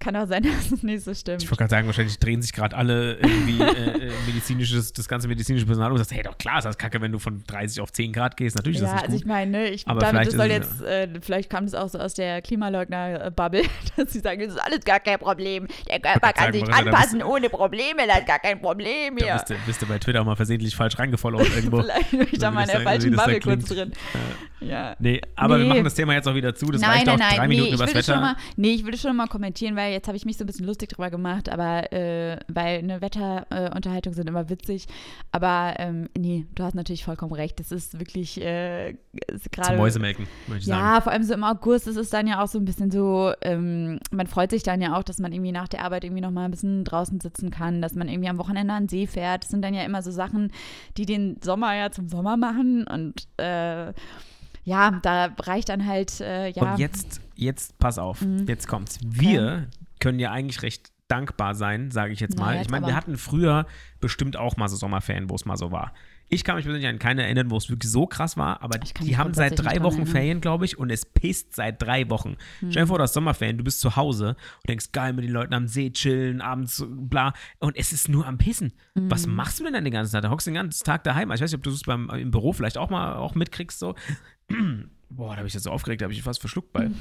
[0.00, 1.42] Kann auch sein, dass es nicht so stimmt.
[1.42, 5.28] Ich wollte gerade sagen, wahrscheinlich drehen sich gerade alle irgendwie äh, äh, medizinisches, das ganze
[5.28, 7.80] medizinische Personal um und sagt, hey, doch klar ist das kacke, wenn du von 30
[7.82, 8.56] auf 10 Grad gehst.
[8.56, 9.28] Natürlich ist Ja, das also nicht ich gut.
[9.32, 11.98] meine, ne, ich, Aber damit, das vielleicht soll jetzt, äh, vielleicht kam das auch so
[11.98, 13.62] aus der Klimaleugner-Bubble,
[13.96, 15.66] dass sie sagen, das ist alles gar kein Problem.
[15.88, 19.24] Der Körper kann sagen, sich da anpassen ohne Probleme, das ist gar kein Problem da
[19.24, 19.32] hier.
[19.34, 21.82] bist du, bist du bei Twitter auch mal versehentlich falsch reingefollowt irgendwo.
[21.82, 23.92] Vielleicht bin ich da mal in der da- falschen da Bubble kurz drin.
[24.60, 24.94] Ja.
[24.98, 25.68] Nee, aber wir Nee.
[25.70, 26.66] machen das Thema jetzt auch wieder zu.
[26.70, 28.20] Das nein, reicht nein, auch nein, drei nee, Minuten ich übers will das Wetter.
[28.20, 30.66] mal, nee, ich würde schon mal kommentieren, weil jetzt habe ich mich so ein bisschen
[30.66, 34.86] lustig drüber gemacht, aber äh, weil eine Wetterunterhaltung sind immer witzig,
[35.32, 38.94] aber ähm, nee, du hast natürlich vollkommen recht, das ist wirklich äh,
[39.52, 40.80] gerade Mäusemelken, möchte ich sagen.
[40.80, 43.32] Ja, vor allem so im August ist es dann ja auch so ein bisschen so,
[43.42, 46.46] ähm, man freut sich dann ja auch, dass man irgendwie nach der Arbeit irgendwie nochmal
[46.46, 49.44] ein bisschen draußen sitzen kann, dass man irgendwie am Wochenende an den See fährt.
[49.44, 50.52] Das sind dann ja immer so Sachen,
[50.96, 53.92] die den Sommer ja zum Sommer machen und äh,
[54.62, 56.72] ja, da reicht dann halt, äh, ja.
[56.72, 58.44] Und jetzt, jetzt, pass auf, Mhm.
[58.46, 58.98] jetzt kommt's.
[59.02, 59.68] Wir
[60.00, 62.54] können ja eigentlich recht dankbar sein, sage ich jetzt mal.
[62.54, 63.66] jetzt ich meine, wir hatten früher
[64.00, 65.92] bestimmt auch mal so Sommerferien, wo es mal so war.
[66.32, 69.16] Ich kann mich persönlich an keine erinnern, wo es wirklich so krass war, aber die
[69.16, 70.06] haben seit drei Wochen.
[70.06, 72.36] Ferien, glaube ich, und es pisst seit drei Wochen.
[72.58, 75.32] Stell dir vor, du hast Sommerferien, du bist zu Hause und denkst, geil, mit den
[75.32, 78.72] Leuten am See chillen, abends bla, und es ist nur am Pissen.
[78.94, 79.34] Was Mhm.
[79.34, 80.22] machst du denn dann den ganzen Tag?
[80.22, 81.32] Da hockst du den ganzen Tag daheim.
[81.32, 83.96] Ich weiß nicht, ob du es beim im Büro vielleicht auch mal auch mitkriegst, so.
[85.10, 86.88] Boah, da habe ich jetzt so aufgeregt, da habe ich fast verschluckt bei.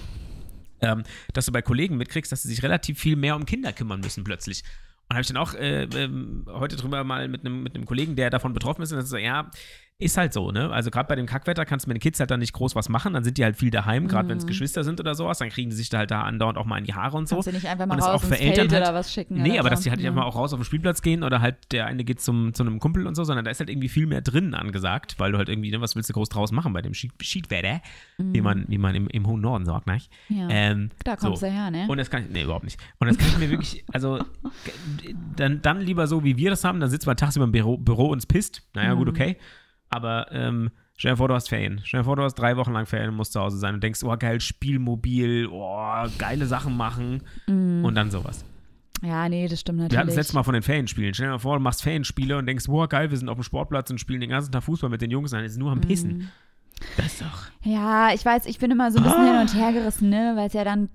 [0.81, 3.99] Ähm, dass du bei Kollegen mitkriegst, dass sie sich relativ viel mehr um Kinder kümmern
[3.99, 4.63] müssen plötzlich.
[5.09, 8.29] Und habe ich dann auch äh, ähm, heute drüber mal mit einem mit Kollegen, der
[8.29, 9.49] davon betroffen ist, und das ist so, ja,
[10.01, 10.69] ist halt so, ne?
[10.71, 12.87] Also gerade bei dem Kackwetter kannst du mit den Kids halt dann nicht groß was
[12.87, 14.47] machen, dann sind die halt viel daheim, gerade wenn es Mhm.
[14.47, 16.85] Geschwister sind oder sowas, dann kriegen die sich da halt da andauernd auch mal in
[16.85, 17.35] die Haare und so.
[17.35, 19.33] Kannst du nicht einfach mal Und raus auch für Feld Eltern halt- oder was schicken?
[19.41, 19.69] Nee, aber so.
[19.71, 20.11] dass die halt nicht Ja.
[20.11, 22.79] einfach auch raus auf den Spielplatz gehen oder halt der eine geht zum, zu einem
[22.79, 25.49] Kumpel und so, sondern da ist halt irgendwie viel mehr drin angesagt, weil du halt
[25.49, 27.81] irgendwie, ne, was willst du groß draus machen bei dem Schied- Schiedwetter,
[28.17, 29.99] wie man, wie man im, im hohen Norden sagt, ne?
[30.29, 30.37] Mhm.
[30.37, 30.47] Ja.
[30.49, 31.45] Ähm, da kommst so.
[31.47, 31.87] du her, ne?
[31.89, 32.79] Und das kann ich, nee, überhaupt nicht.
[32.99, 34.19] Und das kann ich mir wirklich, also,
[35.35, 38.07] dann, dann lieber so, wie wir das haben, dann sitzt man tagsüber im Büro, Büro
[38.07, 38.61] und es pisst.
[38.73, 39.13] Naja, gut, Mhm.
[39.13, 39.37] okay.
[39.89, 41.81] Aber, ähm, stell dir vor, du hast Ferien.
[41.83, 43.83] Stell dir vor, du hast drei Wochen lang Ferien und musst zu Hause sein und
[43.83, 48.45] denkst, oh, geil, Spielmobil, oh, geile Sachen machen und dann sowas.
[49.01, 50.15] ja, nee, das stimmt Wir hatten natürlich.
[50.15, 51.13] das letzte Mal von den Ferienspielen.
[51.13, 53.43] Stell dir mal vor, du machst Ferienspiele und denkst, wow, geil, wir sind auf dem
[53.43, 56.17] Sportplatz und spielen den ganzen Tag Fußball mit den Jungs, dann ist nur am Pissen.
[56.17, 56.27] Mhm.
[56.97, 57.47] Das ist doch.
[57.63, 59.31] Ja, ich weiß, ich bin immer so ein bisschen Ah.
[59.31, 60.89] hin und her gerissen, ne, weil es ja dann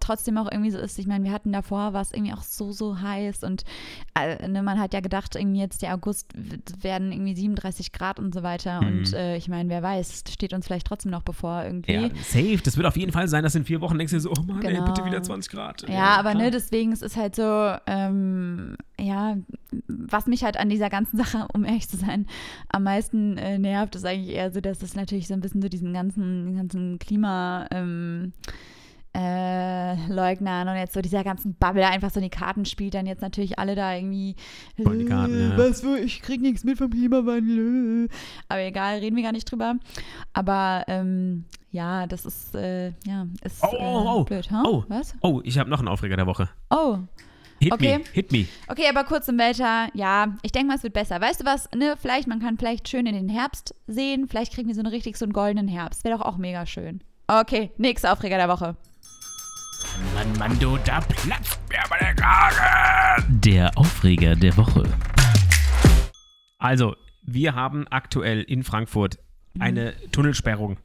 [0.00, 0.98] trotzdem auch irgendwie so ist.
[0.98, 3.64] Ich meine, wir hatten davor, war es irgendwie auch so, so heiß und
[4.14, 6.32] äh, ne, man hat ja gedacht, irgendwie jetzt der August
[6.82, 8.80] werden irgendwie 37 Grad und so weiter.
[8.80, 8.88] Mhm.
[8.88, 11.92] Und äh, ich meine, wer weiß, steht uns vielleicht trotzdem noch bevor irgendwie.
[11.92, 12.60] Ja, safe.
[12.62, 14.62] Das wird auf jeden Fall sein, dass in vier Wochen denkst du so, oh Mann,
[14.62, 14.84] ey, Genau.
[14.84, 15.88] bitte wieder 20 Grad.
[15.88, 16.44] Ja, aber klar.
[16.44, 19.36] ne, deswegen es ist halt so, ähm, ja,
[19.88, 22.26] was mich halt an dieser ganzen Sache, um ehrlich zu sein,
[22.68, 25.68] am meisten äh, nervt, ist eigentlich eher so, dass es natürlich so ein bisschen so
[25.68, 28.32] diesen ganzen, den ganzen Klima, ähm,
[29.14, 33.06] äh, Leugnern und jetzt so dieser ganzen Bubble einfach so in die Karten spielt, dann
[33.06, 34.36] jetzt natürlich alle da irgendwie,
[34.82, 35.58] Voll die Karten, äh, ja.
[35.58, 38.06] was ich krieg nichts mit vom Klimawandel.
[38.06, 38.08] äh.
[38.48, 39.74] Aber egal, reden wir gar nicht drüber.
[40.32, 44.24] Aber ähm, ja, das ist, äh, ja, ist Oh, oh, oh.
[44.24, 44.62] blöd, huh?
[44.64, 44.84] Oh.
[44.88, 45.14] Was?
[45.22, 46.48] Oh, ich habe noch einen Aufreger der Woche.
[46.70, 46.98] Oh,
[47.62, 47.98] Hit Okay.
[47.98, 48.46] me, hit me.
[48.68, 51.20] Okay, aber kurz im Wetter, ja, ich denke mal, es wird besser.
[51.20, 54.68] Weißt du was, ne, vielleicht, man kann vielleicht schön in den Herbst sehen, vielleicht kriegen
[54.68, 56.02] wir so einen richtig so einen goldenen Herbst.
[56.04, 57.02] Wäre doch auch mega schön.
[57.28, 58.76] Okay, nächster Aufreger der Woche.
[60.14, 63.40] Mann, Mann, du, da platzt mir aber der Kragen.
[63.40, 64.84] Der Aufreger der Woche.
[66.58, 69.18] Also, wir haben aktuell in Frankfurt
[69.58, 70.78] eine Tunnelsperrung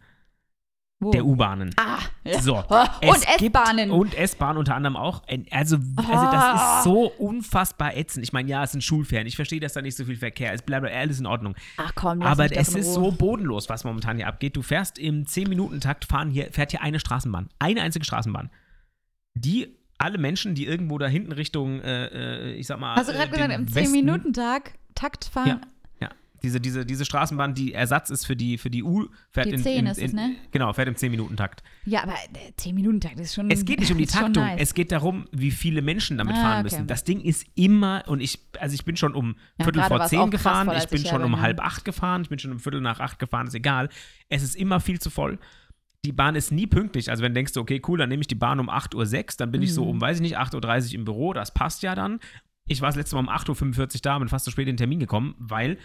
[1.00, 1.12] Wo?
[1.12, 1.72] der U-Bahnen.
[1.78, 2.00] Ah.
[2.40, 2.64] So.
[2.70, 3.92] Oh, und S-Bahnen.
[3.92, 5.22] Und S-Bahn unter anderem auch.
[5.52, 8.24] Also, also das ist so unfassbar ätzend.
[8.24, 9.28] Ich meine, ja, es sind Schulferien.
[9.28, 10.66] Ich verstehe, dass da nicht so viel Verkehr ist.
[10.66, 11.56] Bla, alles in Ordnung.
[11.78, 14.56] Ach komm, lass Aber es ist so bodenlos, was momentan hier abgeht.
[14.56, 17.50] Du fährst im 10-Minuten-Takt, fahren hier, fährt hier eine Straßenbahn.
[17.60, 18.50] Eine einzige Straßenbahn.
[19.36, 22.96] Die alle Menschen, die irgendwo da hinten Richtung, äh, äh, ich sag mal.
[22.96, 25.48] Hast du äh, gerade gesagt, den im Westen- 10-Minuten-Tag Takt fahren?
[25.48, 25.62] Ja.
[26.02, 26.10] Ja.
[26.44, 29.64] Diese, diese, diese Straßenbahn, die Ersatz ist für die, für die U, fährt Die in,
[29.64, 30.36] 10 in, ist es, in, ne?
[30.52, 31.64] Genau, fährt im 10-Minuten-Takt.
[31.86, 33.50] Ja, aber der 10-Minuten-Takt ist schon.
[33.50, 34.60] Es geht nicht um die Taktung, nice.
[34.62, 36.64] es geht darum, wie viele Menschen damit Ah, fahren okay.
[36.64, 36.88] müssen.
[36.88, 40.10] Das Ding ist immer, und ich, also ich bin schon um Ja, Viertel vor war's
[40.10, 42.38] zehn auch krass gefahren, voll, ich bin ich schon um halb acht gefahren, ich bin
[42.38, 43.88] schon um Viertel nach acht gefahren, ist egal.
[44.28, 45.40] Es ist immer viel zu voll.
[46.06, 47.10] Die Bahn ist nie pünktlich.
[47.10, 49.52] Also wenn du denkst, okay, cool, dann nehme ich die Bahn um 8.06 Uhr, dann
[49.52, 49.90] bin ich so Mhm.
[49.90, 52.20] um, weiß ich nicht, 8.30 Uhr im Büro, das passt ja dann.
[52.68, 54.78] Ich war das letzte Mal um 8.45 Uhr da, bin fast zu spät in den
[54.78, 55.78] Termin gekommen, weil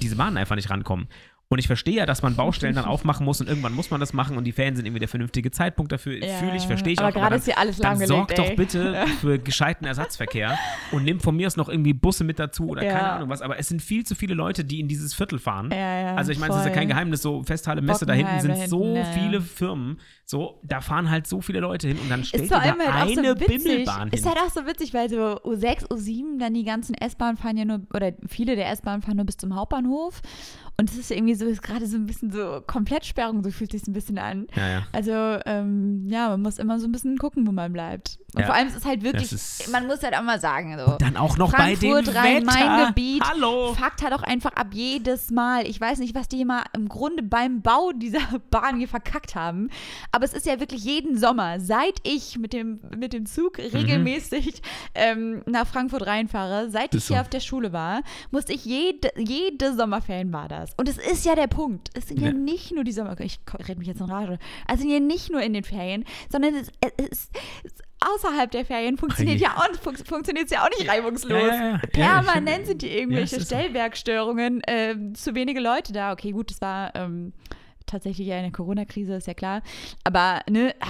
[0.00, 1.08] diese Bahnen einfach nicht rankommen.
[1.48, 4.12] Und ich verstehe ja, dass man Baustellen dann aufmachen muss und irgendwann muss man das
[4.12, 6.16] machen und die Ferien sind irgendwie der vernünftige Zeitpunkt dafür.
[6.24, 7.12] Ja, Fühle ich, verstehe ich aber auch.
[7.12, 10.58] gerade dann- ist hier alles dann sorg doch bitte für gescheiten Ersatzverkehr
[10.90, 12.92] und nimm von mir aus noch irgendwie Busse mit dazu oder Ja.
[12.92, 13.42] keine Ahnung was.
[13.42, 15.70] Aber es sind viel zu viele Leute, die in dieses Viertel fahren.
[15.70, 18.40] Ja, ja, also ich meine, es ist ja kein Geheimnis, so Festhalle Messe da hinten
[18.40, 19.04] sind so hinten, ja.
[19.04, 20.00] viele Firmen.
[20.24, 22.48] So, da fahren halt so viele Leute hin und dann Ist allem
[22.84, 23.62] da halt so eine witzig.
[23.62, 24.34] Bimmelbahn Ist hin.
[24.34, 27.82] halt auch so witzig, weil so U6, U7, dann die ganzen S-Bahnen fahren ja nur,
[27.94, 30.20] oder viele der S-Bahnen fahren nur bis zum Hauptbahnhof.
[30.78, 33.86] Und es ist irgendwie so, ist gerade so ein bisschen so Komplettsperrung, so fühlt sich
[33.86, 34.46] ein bisschen an.
[34.54, 34.82] ja, ja.
[34.92, 35.12] Also,
[35.46, 38.18] ähm, ja, man muss immer so ein bisschen gucken, wo man bleibt.
[38.34, 38.46] Und Ja.
[38.48, 40.96] vor allem ist es halt wirklich, ist- man muss halt auch mal sagen, so.
[40.98, 43.30] Dann auch noch bei dem Frankfurt, Rhein-Main-Gebiet, Wetter.
[43.30, 43.72] Hallo.
[43.74, 45.66] Fuckt halt auch einfach ab jedes Mal.
[45.66, 48.18] Ich weiß nicht, was die mal im Grunde beim Bau dieser
[48.50, 49.70] Bahn hier verkackt haben.
[50.12, 54.60] Aber es ist ja wirklich jeden Sommer, seit ich mit dem, mit dem Zug regelmäßig
[54.94, 57.22] ähm, nach Frankfurt reinfahre, seit ich Ist hier so.
[57.22, 60.65] auf der Schule war, musste ich jede, jede Sommerferien war das.
[60.76, 61.90] Und es ist ja der Punkt.
[61.94, 62.32] Es sind ja, Ja.
[62.32, 63.18] nicht nur die Sommer...
[63.20, 64.38] Ich rede mich jetzt in Rage.
[64.66, 67.30] Also sind ja nicht nur in den Ferien, sondern es, es,
[67.64, 71.42] es, außerhalb der Ferien funktioniert ja auch, fun funktioniert ja auch nicht reibungslos.
[71.42, 73.40] Ja, ja, Permanent sind die Ja, irgendwelche.
[73.40, 76.12] Stellwerkstörungen, ähm, zu wenige Leute da.
[76.12, 77.32] Okay, gut, das war ähm,
[77.86, 79.62] tatsächlich ja eine Corona-Krise, ist ja klar.
[80.04, 80.86] Aber, ne, ah,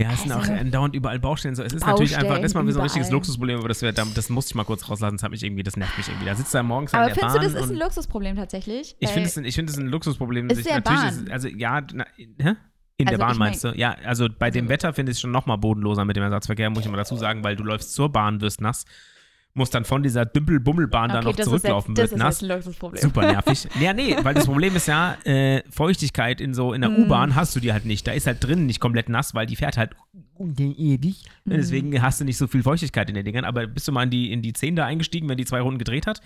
[0.00, 1.56] Ja, es sind auch Also- andauernd überall Baustellen.
[1.56, 1.62] So.
[1.64, 3.10] Es ist natürlich einfach, das ist mal Baustellen so ein richtiges.
[3.10, 5.16] Luxusproblem, aber das, wär, das musste ich mal kurz rauslassen.
[5.16, 6.26] Das, hat mich irgendwie, das nervt mich irgendwie.
[6.26, 8.96] Da sitzt er morgens aber findest Bahn du, das ist ein Luxusproblem tatsächlich?
[9.00, 10.48] Ich finde es ein, ich find ein Luxusproblem.
[10.50, 11.24] Ist sich- der natürlich Bahn.
[11.24, 12.54] Ist, also ja, na, hä?
[13.00, 13.68] In Also der Bahn ich mein- meinst du?
[13.76, 16.22] Ja, also bei dem Also- Wetter finde ich es schon noch mal bodenloser mit dem
[16.22, 18.84] Ersatzverkehr, muss ich mal dazu sagen, weil du läufst zur Bahn, wirst nass
[19.54, 22.34] muss dann von dieser Dümpel-Bummelbahn dann noch zurücklaufen, ist wird das nass.
[22.36, 23.02] ist jetzt ein Luxusproblem.
[23.02, 23.66] Super nervig.
[23.80, 27.04] ja, nee, weil das Problem ist ja, äh, Feuchtigkeit in so in der Mm.
[27.04, 28.06] U-Bahn hast du die halt nicht.
[28.06, 29.92] Da ist halt drin nicht komplett nass, weil die fährt halt
[30.38, 31.24] ewig.
[31.44, 31.50] Mm.
[31.50, 33.44] Deswegen hast du nicht so viel Feuchtigkeit in den Dingern.
[33.44, 35.78] Aber bist du mal in die, in die 10 da eingestiegen, wenn die zwei Runden
[35.78, 36.20] gedreht hat?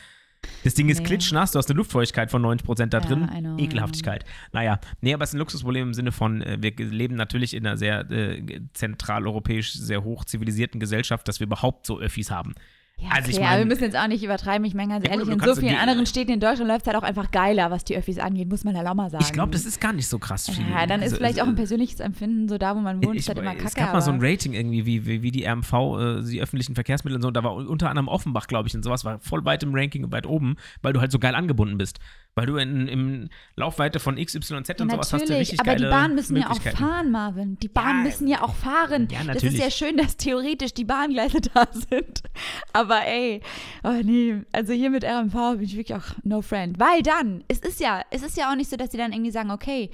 [0.65, 1.05] Das Ding ist Nee.
[1.05, 3.29] klitschnass, du hast eine Luftfeuchtigkeit von 90% da Ja, drin.
[3.29, 4.25] Know, Ekelhaftigkeit.
[4.53, 7.65] Naja, nee, aber es ist ein Luxusproblem im Sinne von, äh, wir leben natürlich in
[7.65, 12.55] einer sehr äh, zentraleuropäisch, sehr hoch zivilisierten Gesellschaft, dass wir überhaupt so Öffis haben.
[12.99, 14.65] Ja, Also ich okay, mein- aber wir müssen jetzt auch nicht übertreiben.
[14.65, 16.97] Ich meine ganz Ja, ehrlich, in so vielen anderen Städten in Deutschland läuft es halt
[16.97, 19.25] auch einfach geiler, was die Öffis angeht, muss man halt auch mal sagen.
[19.27, 20.65] Ich glaube, das ist gar nicht so krass viel.
[20.71, 23.17] Ja, dann ist Also, vielleicht äh, auch ein persönliches Empfinden, so da, wo man wohnt,
[23.17, 23.65] ich, ist halt immer kacke.
[23.67, 26.41] es gab mal so ein aber- Rating irgendwie, wie, wie, wie die RMV, äh, die
[26.41, 29.19] öffentlichen Verkehrsmittel und so, und da war unter anderem Offenbach, glaube ich, und sowas war
[29.19, 31.99] voll weit im Ranking und weit oben, weil du halt so geil angebunden bist.
[32.35, 35.75] Weil du in, in Laufweite von XYZ Ja, und sowas hast du natürlich, richtig aber
[35.77, 37.59] die Bahnen müssen ja auch fahren, Marvin.
[37.59, 39.09] Die Bahnen Ja, müssen ja auch fahren.
[39.11, 39.59] ja, das ist natürlich.
[39.61, 42.23] ja schön, dass theoretisch die Bahngleise da sind.
[42.73, 43.41] Aber ey,
[43.85, 46.79] oh nee, also hier mit RMV bin ich wirklich auch no friend.
[46.79, 49.31] Weil dann, es ist ja, es ist ja auch nicht so, dass die dann irgendwie
[49.31, 49.91] sagen, okay,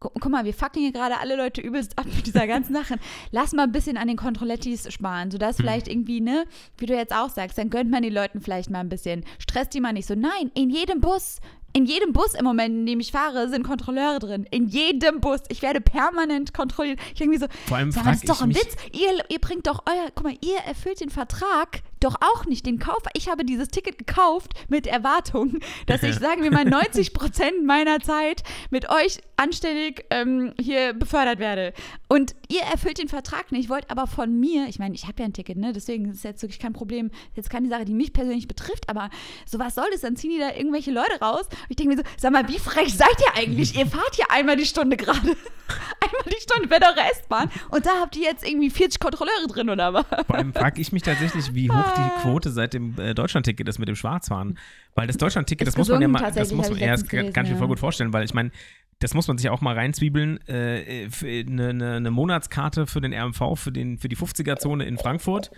[0.00, 2.96] gu guck mal, wir fucken hier gerade alle Leute übelst ab mit dieser ganzen Sache.
[3.30, 5.64] Lass mal ein bisschen an den Kontrollettis sparen, sodass Hm.
[5.64, 6.44] vielleicht irgendwie, ne,
[6.78, 9.24] wie du jetzt auch sagst, dann gönnt man den Leuten vielleicht mal ein bisschen.
[9.38, 10.14] Stresst die mal nicht so.
[10.14, 11.38] Nein, in jedem Bus
[11.74, 14.46] in jedem Bus im Moment, in dem ich fahre, sind Kontrolleure drin.
[14.50, 15.40] In jedem Bus.
[15.48, 16.98] Ich werde permanent kontrolliert.
[17.14, 18.76] Ich irgendwie so, Vor allem sag mal, das ist doch ein Witz.
[18.92, 22.78] Ihr, ihr bringt doch euer, guck mal, ihr erfüllt den Vertrag doch auch nicht, den
[22.78, 23.02] Kauf.
[23.14, 28.00] Ich habe dieses Ticket gekauft mit Erwartung, dass ich, sagen wir mal, 90 Prozent meiner
[28.00, 31.72] Zeit mit euch anständig ähm, hier befördert werde.
[32.08, 35.24] Und ihr erfüllt den Vertrag nicht, wollt aber von mir, ich meine, ich habe ja
[35.24, 35.72] ein Ticket, ne?
[35.72, 38.88] deswegen ist es jetzt wirklich kein Problem, ist jetzt keine Sache, die mich persönlich betrifft,
[38.88, 39.10] aber
[39.46, 40.02] so was soll das?
[40.02, 41.46] Dann ziehen die da irgendwelche Leute raus.
[41.46, 43.76] Und ich denke mir so, sag mal, wie frech seid ihr eigentlich?
[43.76, 45.36] Ihr fahrt hier einmal die Stunde gerade.
[46.00, 49.70] einmal die Stunde bei der S-Bahn und da habt ihr jetzt irgendwie 40 Kontrolleure drin
[49.70, 50.04] oder was?
[50.26, 52.10] Vor allem frage ich mich tatsächlich, wie hoch Ah.
[52.18, 54.58] die Quote seit dem äh, Deutschlandticket ist mit dem Schwarzfahren.
[54.94, 57.26] Weil das Deutschlandticket, das muss man ja mal, das muss man ja, das kann, kann
[57.26, 58.50] ich mir gelesen, voll gut vorstellen, weil ich meine,
[58.98, 60.38] das muss man sich auch mal reinzwiebeln.
[60.48, 65.50] Äh, eine, eine, eine Monatskarte für den RMV, für, den, für die 50er-Zone in Frankfurt.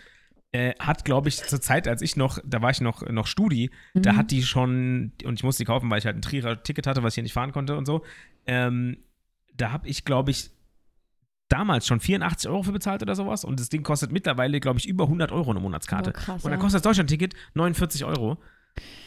[0.52, 3.70] Äh, hat, glaube ich, zur Zeit, als ich noch, da war ich noch, noch Studi,
[3.94, 4.16] da Mhm.
[4.16, 7.02] hat die schon, und ich musste die kaufen, weil ich halt ein Trierer Ticket hatte,
[7.02, 8.04] was ich hier nicht fahren konnte und so.
[8.46, 8.98] Ähm,
[9.56, 10.50] da habe ich, glaube ich,
[11.48, 13.44] damals schon 84 Euro für bezahlt oder sowas.
[13.44, 16.10] Und das Ding kostet mittlerweile, glaube ich, über 100 Euro eine Monatskarte.
[16.14, 18.38] Oh, krass, und dann kostet das Deutschlandticket 49 Euro.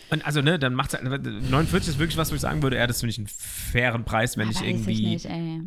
[0.09, 3.01] Und also, ne, dann macht 49 ist wirklich was, wo ich sagen würde, ja, das
[3.01, 4.91] finde ich einen fairen Preis, wenn Ja, ich weiß irgendwie.
[5.15, 5.61] Ich nicht, ey.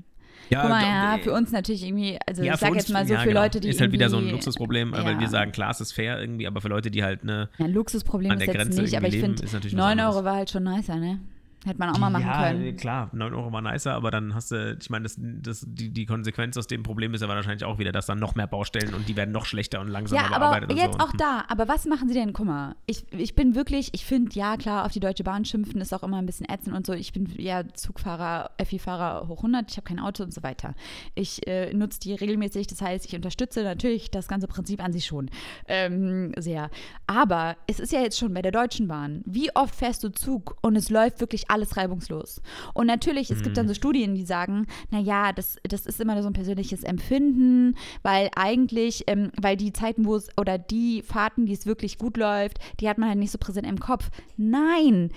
[0.49, 2.91] Ja, Guck mal, ja, äh, für uns natürlich irgendwie, also ja, ich sag uns- jetzt
[2.91, 3.43] mal so ja, für genau.
[3.43, 5.21] Leute, die Ist halt wieder so ein Luxusproblem, weil ja.
[5.21, 7.73] wir sagen, klar, es ist fair irgendwie, aber für Leute, die halt, ne, Ja, ein
[7.73, 10.17] Luxusproblem an ist der jetzt Grenze nicht, aber ich finde, ist natürlich was 9 anderes.
[10.17, 11.21] Euro war halt schon nicer, ne?
[11.67, 12.77] Hätte man auch mal machen ja, können.
[12.77, 16.07] klar, 9 Euro war nicer, aber dann hast du, ich meine, das, das, die, die
[16.07, 19.09] Konsequenz aus dem Problem ist aber wahrscheinlich auch wieder, dass dann noch mehr Baustellen und
[19.09, 21.01] die werden noch schlechter und langsamer Ja, aber und jetzt so.
[21.01, 21.45] auch da.
[21.49, 22.33] Aber was machen sie denn?
[22.33, 25.83] Guck mal, ich, ich bin wirklich, ich finde, ja klar, auf die Deutsche Bahn schimpfen
[25.83, 26.95] ist auch immer ein bisschen ätzend und so.
[26.95, 30.75] Ich bin ja Zugfahrer, FI-Fahrer hoch 100, ich habe kein Auto und so weiter.
[31.15, 35.05] Ich äh, nutze die regelmäßig, das heißt, ich unterstütze natürlich das ganze Prinzip an sich
[35.05, 35.29] schon
[35.69, 36.71] ähm, sehr.
[37.07, 39.23] Aber es ist ja jetzt schon bei der Deutschen Bahn.
[39.27, 42.41] Wie oft fährst du Zug und es läuft wirklich alles reibungslos?
[42.75, 46.29] Und natürlich, es gibt dann so Studien, die sagen, naja, das, das ist immer so
[46.29, 51.53] ein persönliches Empfinden, weil eigentlich, ähm, weil die Zeiten, wo es, oder die Fahrten, die
[51.53, 54.11] es wirklich gut läuft, die hat man halt nicht so präsent im Kopf.
[54.37, 55.11] Nein!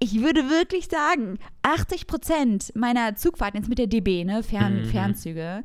[0.00, 4.84] Ich würde wirklich sagen, 80 Prozent meiner Zugfahrten jetzt mit der DB, ne, Fern, Mhm.
[4.84, 5.64] Fernzüge,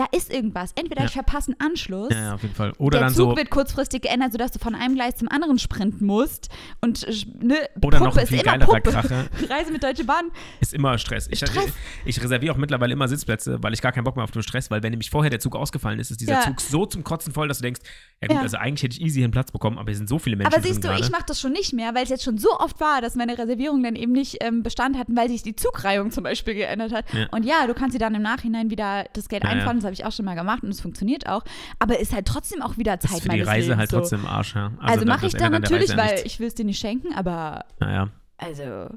[0.00, 0.72] da ist irgendwas.
[0.76, 1.06] Entweder Ja.
[1.08, 2.72] ich verpasse einen Anschluss, ja, auf jeden Fall.
[2.78, 5.58] Oder der dann Zug so, wird kurzfristig geändert, sodass du von einem Gleis zum anderen
[5.58, 6.48] sprinten musst.
[6.80, 7.06] Und
[7.42, 8.90] ne, oder Puppe noch ein ist viel immer geilerer Puppe.
[8.90, 9.24] Kracher.
[9.50, 10.30] Reise mit Deutsche Bahn.
[10.60, 11.28] Ist immer Stress.
[11.30, 11.66] Ich, Stress.
[12.04, 14.42] ich, ich reserviere auch mittlerweile immer Sitzplätze, weil ich gar keinen Bock mehr auf den
[14.42, 16.40] Stress, weil wenn nämlich vorher der Zug ausgefallen ist, ist dieser Ja.
[16.40, 17.82] Zug so zum Kotzen voll, dass du denkst,
[18.22, 20.36] ja gut, also eigentlich hätte ich easy einen Platz bekommen, aber hier sind so viele
[20.36, 21.02] Menschen Aber siehst du, gerade.
[21.02, 23.36] ich mache das schon nicht mehr, weil es jetzt schon so oft war, dass meine
[23.36, 27.04] Reservierungen dann eben nicht ähm, Bestand hatten, weil sich die Zugreihung zum Beispiel geändert hat.
[27.32, 29.50] Und ja, du kannst dir dann im Nachhinein wieder das Geld ja.
[29.50, 31.42] einfahren, habe ich auch schon mal gemacht und es funktioniert auch.
[31.78, 33.98] Aber ist halt trotzdem auch wieder das Zeit ist für die Reise Lebens, halt so.
[33.98, 34.72] trotzdem im Arsch, ja.
[34.80, 36.78] Also, da- mache das ich dann der natürlich, ja weil ich will es dir nicht
[36.78, 38.08] schenken, aber Naja.
[38.38, 38.62] also.
[38.62, 38.88] Ja,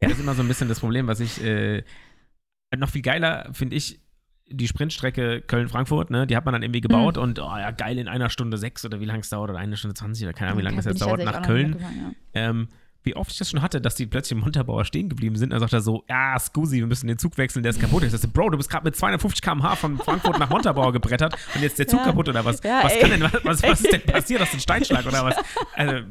[0.00, 1.82] das ist immer so ein bisschen das Problem, was ich äh,
[2.76, 4.00] noch viel geiler finde ich.
[4.46, 8.08] Die Sprintstrecke Köln-Frankfurt, ne, die hat man dann irgendwie gebaut und oh ja, geil in
[8.08, 10.58] einer Stunde sechs oder wie lange es dauert oder eine Stunde zwanzig oder keine Ahnung,
[10.60, 11.70] wie lange das jetzt dauert nach Köln.
[11.70, 11.96] mitgefahren,
[12.34, 12.40] ja.
[12.50, 12.68] Ähm,
[13.04, 15.50] wie oft ich das schon hatte, dass die plötzlich im Montabaur stehen geblieben sind.
[15.50, 18.02] Dann sagt er so, ja, Scusi, wir müssen den Zug wechseln, der ist kaputt.
[18.02, 21.62] Ich sagte, Bro, du bist gerade mit 250 km/h von Frankfurt nach Montabaur gebrettert und
[21.62, 22.06] jetzt ist der Zug Ja.
[22.06, 22.62] kaputt oder was?
[22.62, 24.40] Ja, was, denn, was, was ist denn passiert?
[24.40, 25.36] Hast du einen Steinschlag oder was?
[25.74, 26.02] Also, äh,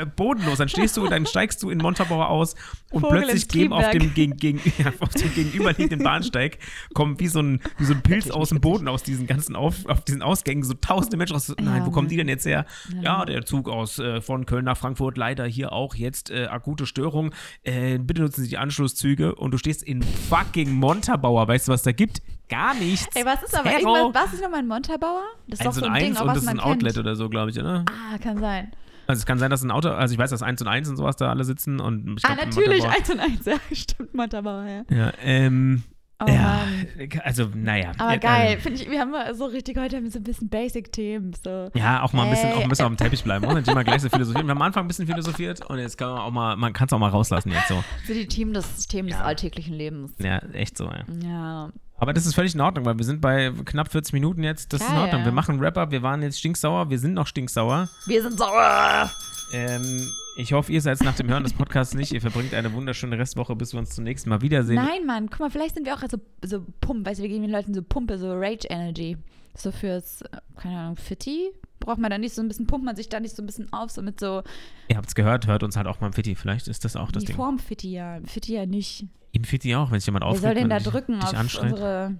[0.00, 0.58] äh, bodenlos.
[0.58, 2.54] Dann stehst du, dann steigst du in Montabaur aus
[2.90, 6.58] und Vogel plötzlich geben auf dem, gegen, gegen, ja, auf dem gegenüberliegenden Bahnsteig
[6.94, 9.84] kommen wie so ein, wie so ein Pilz aus dem Boden aus diesen ganzen auf,
[9.86, 11.52] auf diesen Ausgängen so tausende Menschen raus.
[11.60, 12.64] Nein, wo kommen die denn jetzt her?
[12.94, 13.24] Ja, Ja.
[13.26, 17.32] der Zug aus äh, von Köln nach Frankfurt, leider hier auch jetzt äh, akute Störung.
[17.62, 21.48] Äh, bitte nutzen Sie die Anschlusszüge und du stehst in fucking Montabaur.
[21.48, 22.20] Weißt du, was da gibt?
[22.48, 23.14] Gar nichts.
[23.16, 23.96] Ey, was ist aber Zero.
[23.96, 25.22] irgendwas, was ist nochmal ein Montabaur?
[25.48, 26.98] Das ist doch so ein Ding, auch und was das ist ein Outlet kennt.
[27.06, 27.84] oder so, glaube ich, oder?
[27.88, 28.72] Ah, kann sein.
[29.06, 30.96] Also es kann sein, dass ein Auto, also ich weiß, dass 1 und 1 und
[30.96, 33.56] sowas da alle sitzen und ich Ah, glaub, ein natürlich, Montabaur- eins und eins, ja,
[33.72, 34.82] stimmt, Montabaur, ja.
[34.96, 35.82] Ja, ähm,
[36.26, 36.60] Oh ja,
[36.96, 37.20] Mann.
[37.24, 37.92] also naja.
[37.98, 40.22] Aber Ja, geil, äh, finde ich, wir haben mal so richtig heute haben so ein
[40.24, 41.70] bisschen Basic-Themen, so.
[41.74, 42.54] Ja, auch mal ein bisschen, Ey.
[42.56, 43.44] auch ein bisschen auf dem Teppich bleiben.
[43.46, 44.46] Und nicht immer gleich so philosophieren.
[44.46, 46.86] Wir haben am Anfang ein bisschen philosophiert und jetzt kann man auch mal, man kann
[46.86, 47.82] es auch mal rauslassen jetzt so.
[48.06, 49.24] So die Themen des, Themen des Ja.
[49.24, 50.12] alltäglichen Lebens.
[50.18, 51.04] Ja, echt so, ja.
[51.22, 51.70] Ja.
[51.96, 54.72] Aber das ist völlig in Ordnung, weil wir sind bei knapp 40 Minuten jetzt.
[54.72, 55.04] Das ist in Geil.
[55.04, 55.24] Ordnung.
[55.24, 55.92] Wir machen Wrap-Up.
[55.92, 56.90] Wir waren jetzt stinksauer.
[56.90, 57.88] Wir sind noch stinksauer.
[58.06, 59.08] Wir sind sauer.
[59.52, 62.12] Ähm, ich hoffe, ihr seid nach dem Hören des Podcasts nicht.
[62.12, 64.76] Ihr verbringt eine wunderschöne Restwoche, bis wir uns zum nächsten Mal wiedersehen.
[64.76, 67.42] Nein, Mann, guck mal, vielleicht sind wir auch so, so Pump, weißt du, wir geben
[67.42, 69.16] den Leuten so Pumpe, so Rage Energy.
[69.54, 71.50] So fürs, äh, keine Ahnung, Fitti?
[71.78, 73.70] Braucht man da nicht so ein bisschen, pumpt man sich da nicht so ein bisschen
[73.72, 74.42] auf, so mit so,
[74.88, 76.34] Ihr habt es gehört, hört uns halt auch mal im Fitti.
[76.36, 77.36] Vielleicht ist das auch das die Ding.
[77.36, 79.04] Form Fitti ja, Fitti ja nicht.
[79.32, 80.44] Im Fitti auch, wenn sich jemand Wer aufregt.
[80.44, 81.72] soll denn da dich- drücken dich auf anschreit.
[81.72, 82.14] unsere,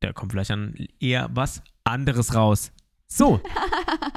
[0.00, 2.70] Da kommt vielleicht dann eher was anderes raus.
[3.08, 3.40] So.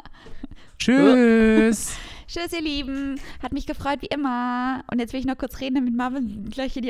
[0.77, 1.97] Tschüss.
[2.31, 3.19] Tschüss, ihr Lieben.
[3.41, 4.83] Hat mich gefreut, wie immer.
[4.91, 6.87] Und jetzt will ich noch kurz reden, damit Marvin gleich hier die